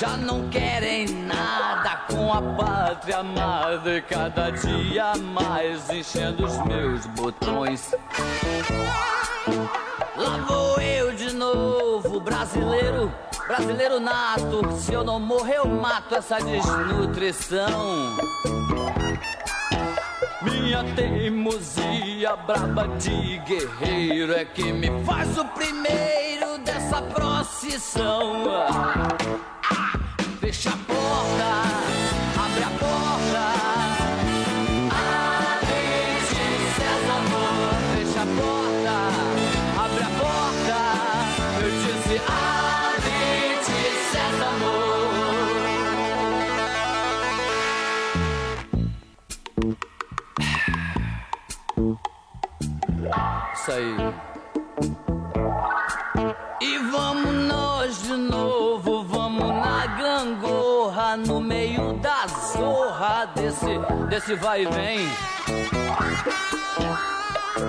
[0.00, 7.04] Já não querem nada com a pátria amada e cada dia mais enchendo os meus
[7.04, 7.94] botões.
[10.16, 13.12] Lá vou eu de novo, brasileiro,
[13.46, 14.72] brasileiro nato.
[14.78, 18.16] Se eu não morrer, eu mato essa desnutrição.
[20.40, 28.46] Minha teimosia braba de guerreiro é que me faz o primeiro dessa procissão.
[28.48, 29.89] Ah,
[30.52, 31.62] fecha a porta,
[32.36, 33.79] abre a porta.
[64.20, 65.08] Desse vai e vem.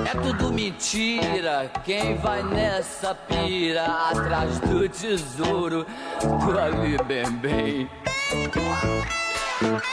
[0.06, 5.86] É tudo mentira, quem vai nessa pira atrás do tesouro
[6.22, 7.90] do Ali Bem Bem.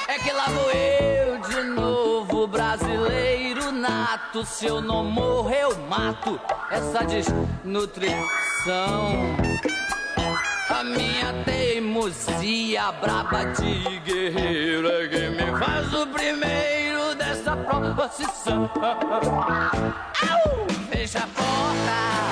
[0.08, 4.44] É que lá vou eu de novo, brasileiro nato.
[4.44, 6.40] Se eu não morrer, eu mato
[6.70, 8.18] essa desnutrição.
[10.70, 18.70] A minha teimosia braba de guerreiro é que me faz o primeiro dessa proposição.
[20.90, 22.27] Fecha a porta,